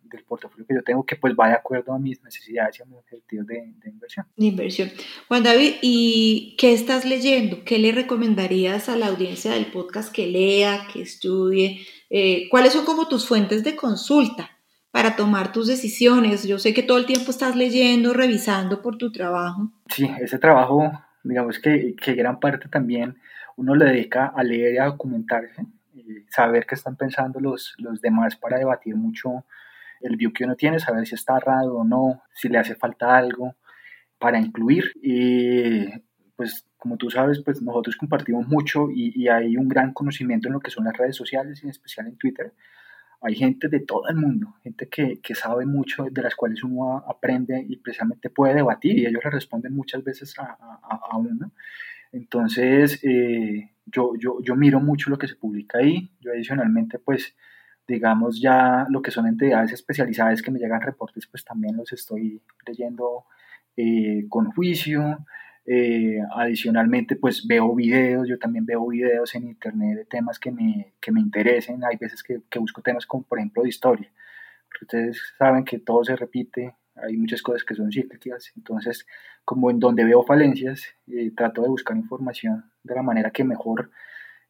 [0.09, 2.85] del portafolio que yo tengo, que pues va de acuerdo a mis necesidades y a
[2.85, 4.25] mis objetivos de, inversión.
[4.35, 4.91] De inversión.
[5.27, 7.63] Juan David, ¿y qué estás leyendo?
[7.65, 11.85] ¿Qué le recomendarías a la audiencia del podcast que lea, que estudie?
[12.09, 14.51] Eh, ¿Cuáles son como tus fuentes de consulta?
[14.89, 16.47] para tomar tus decisiones.
[16.47, 19.69] Yo sé que todo el tiempo estás leyendo, revisando por tu trabajo.
[19.89, 20.91] Sí, ese trabajo,
[21.23, 23.15] digamos que, que gran parte también
[23.57, 28.01] uno le dedica a leer y a documentarse, y saber qué están pensando los, los
[28.01, 29.45] demás para debatir mucho
[30.01, 33.15] el view que uno tiene, saber si está errado o no, si le hace falta
[33.15, 33.55] algo
[34.19, 34.91] para incluir.
[35.01, 35.85] Y
[36.35, 40.53] pues como tú sabes, pues nosotros compartimos mucho y, y, hay un gran conocimiento en
[40.53, 42.53] lo que son las redes sociales, en especial en Twitter.
[43.21, 47.03] Hay gente de todo el mundo, gente que, que sabe mucho, de las cuales uno
[47.07, 51.51] aprende y precisamente puede debatir y ellos le responden muchas veces a, a, a uno.
[52.11, 56.11] Entonces, eh, yo, yo, yo miro mucho lo que se publica ahí.
[56.19, 57.35] Yo adicionalmente, pues,
[57.87, 62.41] digamos, ya lo que son entidades especializadas que me llegan reportes, pues también los estoy
[62.65, 63.25] leyendo
[63.75, 65.19] eh, con juicio.
[65.65, 70.93] Eh, adicionalmente, pues veo videos, yo también veo videos en internet de temas que me,
[71.01, 71.83] que me interesen.
[71.83, 74.09] Hay veces que, que busco temas como, por ejemplo, de historia.
[74.81, 79.05] ustedes saben que todo se repite, hay muchas cosas que son cíclicas, entonces
[79.45, 83.91] como en donde veo falencias, eh, trato de buscar información de la manera que mejor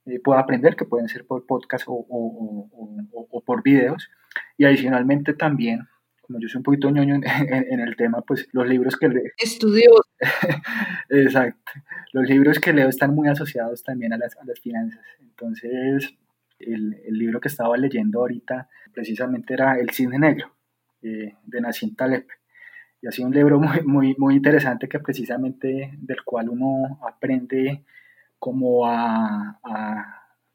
[0.08, 2.70] eh, pueda aprender, que pueden ser por podcast o, o,
[3.12, 4.10] o, o, por videos,
[4.58, 5.88] y adicionalmente también,
[6.22, 7.24] como yo soy un poquito ñoño en,
[7.72, 9.32] en, el tema, pues los libros que leo...
[9.38, 9.91] Estudio.
[11.10, 11.72] Exacto,
[12.14, 16.16] los libros que leo están muy asociados también a las, a las finanzas, entonces
[16.60, 20.58] el, el libro que estaba leyendo ahorita precisamente era El Cisne Negro
[21.03, 22.26] eh, de Nassim Taleb.
[23.01, 27.86] Y ha sido un libro muy, muy, muy interesante que precisamente del cual uno aprende
[28.40, 29.60] como a,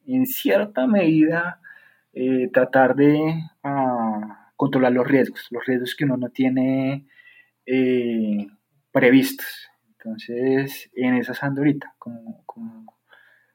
[0.06, 1.60] en cierta medida,
[2.12, 3.34] eh, tratar de
[4.56, 7.06] controlar los riesgos, los riesgos que uno no tiene
[7.66, 8.46] eh,
[8.92, 9.68] previstos.
[9.98, 12.96] Entonces, en esa ando ahorita, como, como,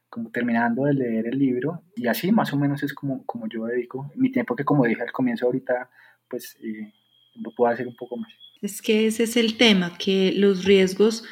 [0.09, 3.65] como, terminando de leer el libro, y así más o menos es como, como yo
[3.65, 5.89] dedico mi tiempo, que como dije al comienzo ahorita,
[6.29, 6.93] pues eh,
[7.35, 8.31] lo puedo hacer un poco más.
[8.61, 11.23] Es que ese es el tema, que los riesgos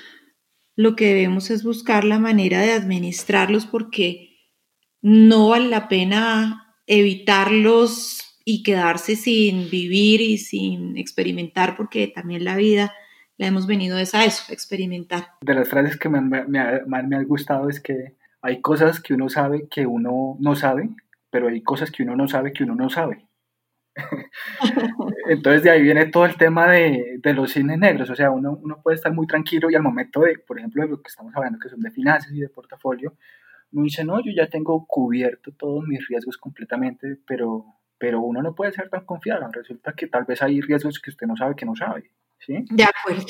[0.76, 4.36] lo que debemos es buscar la manera de administrarlos porque
[5.02, 12.56] no vale la pena evitarlos y quedarse sin vivir y sin experimentar, porque también la
[12.56, 12.94] vida
[13.38, 15.32] la hemos venido es a eso, experimentar.
[15.42, 19.14] De las frases que más me, me, me han gustado es que hay cosas que
[19.14, 20.90] uno sabe que uno no sabe,
[21.32, 23.26] pero hay cosas que uno no sabe que uno no sabe.
[25.30, 28.60] Entonces de ahí viene todo el tema de, de los cines negros, o sea, uno,
[28.62, 31.34] uno, puede estar muy tranquilo y al momento de, por ejemplo, de lo que estamos
[31.36, 33.16] hablando, que son de finanzas y de portafolio,
[33.72, 37.66] uno dice, no, yo ya tengo cubierto todos mis riesgos completamente, pero,
[37.98, 41.28] pero uno no puede ser tan confiado, resulta que tal vez hay riesgos que usted
[41.28, 42.66] no sabe que no sabe, ¿sí?
[42.70, 43.26] De acuerdo.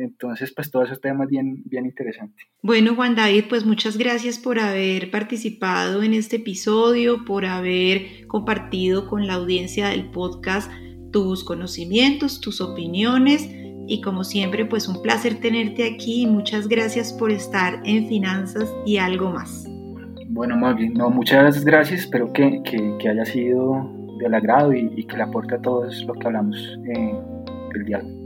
[0.00, 2.46] Entonces, pues todo esos temas bien, bien interesantes.
[2.62, 9.06] Bueno, Juan David, pues muchas gracias por haber participado en este episodio, por haber compartido
[9.08, 10.70] con la audiencia del podcast
[11.12, 13.46] tus conocimientos, tus opiniones
[13.86, 18.72] y como siempre, pues un placer tenerte aquí y muchas gracias por estar en Finanzas
[18.86, 19.66] y algo más.
[20.28, 25.04] Bueno, Maggie, no, muchas gracias, espero que, que, que haya sido del agrado y, y,
[25.04, 27.14] que le aporte a todos lo que hablamos eh,
[27.74, 28.19] el día de hoy.